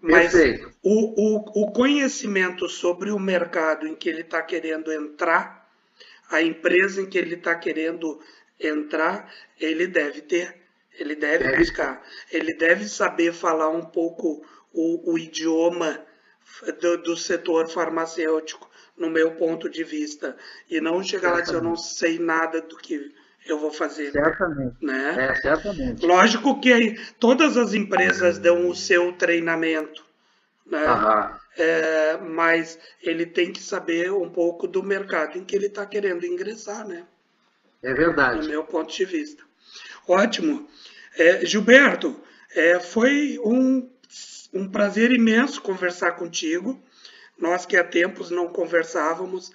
Mas 0.00 0.34
o, 0.82 1.36
o, 1.36 1.62
o 1.64 1.72
conhecimento 1.72 2.68
sobre 2.68 3.10
o 3.10 3.18
mercado 3.18 3.86
em 3.86 3.94
que 3.94 4.08
ele 4.08 4.20
está 4.22 4.42
querendo 4.42 4.92
entrar, 4.92 5.70
a 6.30 6.42
empresa 6.42 7.02
em 7.02 7.06
que 7.06 7.18
ele 7.18 7.34
está 7.34 7.54
querendo 7.54 8.20
entrar, 8.58 9.32
ele 9.60 9.86
deve 9.86 10.22
ter, 10.22 10.56
ele 10.98 11.14
deve 11.14 11.56
buscar, 11.56 12.02
ele 12.30 12.54
deve 12.54 12.86
saber 12.86 13.32
falar 13.32 13.68
um 13.68 13.84
pouco 13.84 14.44
o, 14.72 15.12
o 15.12 15.18
idioma 15.18 16.04
do, 16.80 16.98
do, 16.98 17.16
setor 17.16 17.68
farmacêutico, 17.68 18.70
no 18.96 19.10
meu 19.10 19.32
ponto 19.32 19.68
de 19.68 19.82
vista, 19.82 20.36
e 20.70 20.80
não 20.80 21.02
chegar 21.02 21.32
lá 21.32 21.40
e 21.40 21.42
dizer 21.42 21.56
eu 21.56 21.62
não 21.62 21.76
sei 21.76 22.18
nada 22.18 22.60
do 22.60 22.76
que 22.76 23.12
eu 23.46 23.58
vou 23.58 23.70
fazer. 23.70 24.12
Certamente. 24.12 24.76
Né? 24.80 25.30
É, 25.30 25.34
certamente. 25.36 26.04
Lógico 26.06 26.60
que 26.60 26.98
todas 27.18 27.56
as 27.56 27.74
empresas 27.74 28.38
dão 28.38 28.68
o 28.68 28.74
seu 28.74 29.12
treinamento, 29.12 30.04
né? 30.66 30.84
É, 31.56 32.16
mas 32.16 32.78
ele 33.02 33.26
tem 33.26 33.52
que 33.52 33.62
saber 33.62 34.10
um 34.12 34.28
pouco 34.28 34.66
do 34.66 34.82
mercado 34.82 35.38
em 35.38 35.44
que 35.44 35.54
ele 35.54 35.66
está 35.66 35.86
querendo 35.86 36.26
ingressar, 36.26 36.86
né? 36.86 37.04
É 37.82 37.92
verdade. 37.92 38.42
No 38.42 38.48
meu 38.48 38.64
ponto 38.64 38.92
de 38.92 39.04
vista. 39.04 39.42
Ótimo. 40.08 40.66
É, 41.16 41.44
Gilberto, 41.46 42.20
é, 42.54 42.80
foi 42.80 43.38
um, 43.44 43.88
um 44.54 44.68
prazer 44.68 45.10
imenso 45.10 45.60
conversar 45.60 46.12
contigo. 46.12 46.82
Nós 47.36 47.66
que 47.66 47.76
há 47.76 47.82
tempos 47.82 48.30
não 48.30 48.48
conversávamos. 48.48 49.50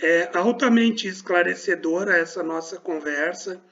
É 0.00 0.30
altamente 0.34 1.08
esclarecedora 1.08 2.16
essa 2.16 2.42
nossa 2.42 2.76
conversa. 2.76 3.62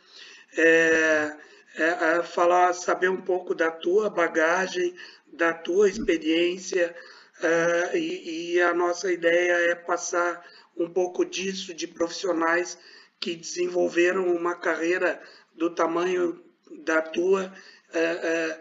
É, 0.57 1.33
é, 1.77 1.85
é, 1.85 2.23
falar, 2.23 2.73
saber 2.73 3.11
um 3.11 3.21
pouco 3.21 3.55
da 3.55 3.71
tua 3.71 4.11
bagagem, 4.11 4.95
da 5.33 5.53
tua 5.53 5.89
experiência, 5.89 6.95
é, 7.43 7.99
e, 7.99 8.55
e, 8.55 8.61
a 8.61 8.75
nossa 8.75 9.11
ideia 9.13 9.71
é 9.71 9.75
passar 9.75 10.45
um 10.77 10.89
pouco 10.89 11.25
disso 11.25 11.73
de 11.73 11.87
profissionais 11.87 12.77
que 13.19 13.37
desenvolveram 13.37 14.35
uma 14.35 14.55
carreira 14.55 15.21
do 15.55 15.71
tamanho 15.71 16.43
da 16.85 17.01
tua, 17.01 17.53
é, 17.93 17.99
é, 17.99 18.61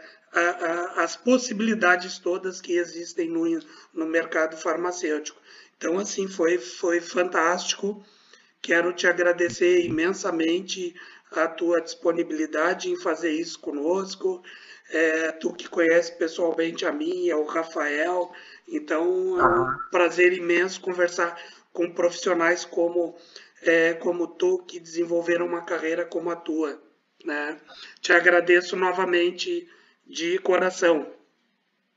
as 0.96 1.16
possibilidades 1.16 2.20
todas 2.20 2.62
que 2.62 2.74
existem 2.74 3.30
no, 3.30 3.60
no 3.94 4.06
mercado 4.06 4.56
farmacêutico. 4.56 5.40
Então, 5.78 5.98
assim, 5.98 6.28
foi, 6.28 6.58
foi 6.58 7.00
fantástico. 7.00 8.04
Quero 8.62 8.94
te 8.94 9.08
agradecer 9.08 9.86
imensamente 9.86 10.94
a 11.32 11.48
tua 11.48 11.82
disponibilidade 11.82 12.90
em 12.90 12.98
fazer 12.98 13.32
isso 13.32 13.60
conosco. 13.60 14.44
É, 14.92 15.32
tu 15.34 15.54
que 15.54 15.70
conhece 15.70 16.18
pessoalmente 16.18 16.86
a 16.86 16.92
mim, 16.92 17.30
é 17.30 17.36
o 17.36 17.46
Rafael. 17.46 18.32
Então, 18.68 19.40
é 19.40 19.44
um 19.44 19.64
ah. 19.64 19.78
prazer 19.90 20.34
imenso 20.34 20.82
conversar 20.82 21.40
com 21.72 21.92
profissionais 21.92 22.66
como, 22.66 23.16
é, 23.62 23.94
como 23.94 24.28
tu, 24.28 24.64
que 24.68 24.80
desenvolveram 24.80 25.46
uma 25.46 25.64
carreira 25.64 26.06
como 26.06 26.30
a 26.30 26.36
tua. 26.36 26.82
Né? 27.24 27.58
Te 28.02 28.12
agradeço 28.12 28.76
novamente 28.76 29.70
de 30.10 30.40
coração. 30.40 31.08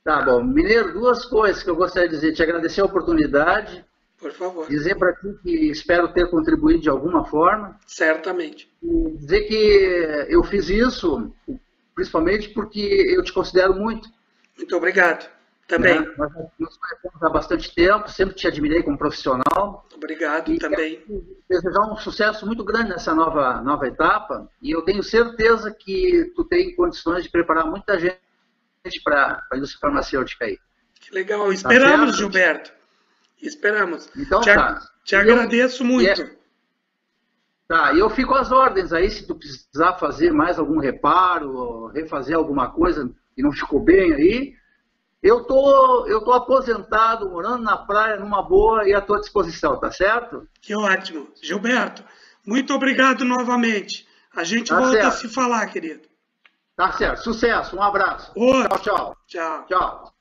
Tá 0.04 0.20
bom. 0.22 0.42
Mineiro, 0.44 0.92
duas 0.92 1.24
coisas 1.24 1.62
que 1.62 1.70
eu 1.70 1.76
gostaria 1.76 2.08
de 2.08 2.16
dizer. 2.16 2.34
Te 2.34 2.42
agradecer 2.42 2.80
a 2.80 2.84
oportunidade. 2.84 3.84
Por 4.18 4.32
favor. 4.32 4.68
Dizer 4.68 4.96
para 4.96 5.14
ti 5.14 5.34
que 5.42 5.70
espero 5.70 6.12
ter 6.12 6.28
contribuído 6.28 6.82
de 6.82 6.88
alguma 6.88 7.24
forma. 7.24 7.78
Certamente. 7.86 8.70
E 8.82 9.10
dizer 9.16 9.42
que 9.42 10.26
eu 10.28 10.42
fiz 10.44 10.68
isso 10.68 11.32
principalmente 11.94 12.48
porque 12.50 12.80
eu 12.80 13.22
te 13.22 13.32
considero 13.32 13.74
muito. 13.74 14.08
Muito 14.56 14.76
obrigado. 14.76 15.28
Também. 15.66 16.00
Né? 16.00 16.14
Nós 16.18 16.32
nos 16.58 16.76
conhecemos 16.76 17.22
há 17.22 17.28
bastante 17.30 17.74
tempo, 17.74 18.10
sempre 18.10 18.34
te 18.34 18.46
admirei 18.46 18.82
como 18.82 18.98
profissional. 18.98 19.86
Obrigado 19.94 20.52
e 20.52 20.58
também. 20.58 21.02
Desejar 21.48 21.90
um 21.90 21.96
sucesso 21.96 22.46
muito 22.46 22.64
grande 22.64 22.90
nessa 22.90 23.14
nova, 23.14 23.60
nova 23.62 23.86
etapa 23.86 24.48
e 24.60 24.70
eu 24.70 24.82
tenho 24.82 25.02
certeza 25.02 25.72
que 25.72 26.32
tu 26.34 26.44
tem 26.44 26.74
condições 26.74 27.22
de 27.22 27.30
preparar 27.30 27.66
muita 27.66 27.98
gente 27.98 28.18
para 29.04 29.42
a 29.50 29.56
indústria 29.56 29.80
farmacêutica 29.80 30.44
aí. 30.44 30.58
Que 31.00 31.14
legal. 31.14 31.46
Tá 31.46 31.52
Esperamos, 31.52 32.10
tá 32.10 32.16
Gilberto. 32.16 32.72
Esperamos. 33.40 34.08
Então 34.16 34.40
te, 34.40 34.54
tá. 34.54 34.80
Te 35.04 35.16
agradeço 35.16 35.84
muito. 35.84 36.22
É... 36.22 36.42
Tá, 37.66 37.92
e 37.94 38.00
eu 38.00 38.10
fico 38.10 38.34
às 38.34 38.52
ordens 38.52 38.92
aí, 38.92 39.10
se 39.10 39.26
tu 39.26 39.34
precisar 39.34 39.94
fazer 39.94 40.30
mais 40.30 40.58
algum 40.58 40.78
reparo, 40.78 41.86
refazer 41.86 42.36
alguma 42.36 42.70
coisa 42.70 43.10
que 43.34 43.42
não 43.42 43.50
ficou 43.50 43.80
bem 43.80 44.12
aí, 44.12 44.54
eu 45.22 45.44
tô, 45.44 46.06
eu 46.06 46.20
tô 46.22 46.32
aposentado, 46.32 47.30
morando 47.30 47.62
na 47.62 47.76
praia, 47.76 48.16
numa 48.18 48.42
boa 48.42 48.88
e 48.88 48.92
à 48.92 49.00
tua 49.00 49.20
disposição, 49.20 49.78
tá 49.78 49.90
certo? 49.90 50.48
Que 50.60 50.74
ótimo. 50.74 51.28
Gilberto, 51.40 52.02
muito 52.44 52.74
obrigado 52.74 53.24
novamente. 53.24 54.06
A 54.34 54.42
gente 54.42 54.68
tá 54.68 54.78
volta 54.78 54.92
certo. 54.92 55.06
a 55.06 55.10
se 55.12 55.28
falar, 55.28 55.66
querido. 55.68 56.08
Tá 56.74 56.90
certo. 56.92 57.22
Sucesso. 57.22 57.76
Um 57.76 57.82
abraço. 57.82 58.32
Outro. 58.34 58.78
Tchau, 58.80 58.80
tchau. 58.80 59.16
Tchau. 59.26 59.66
Tchau. 59.66 60.11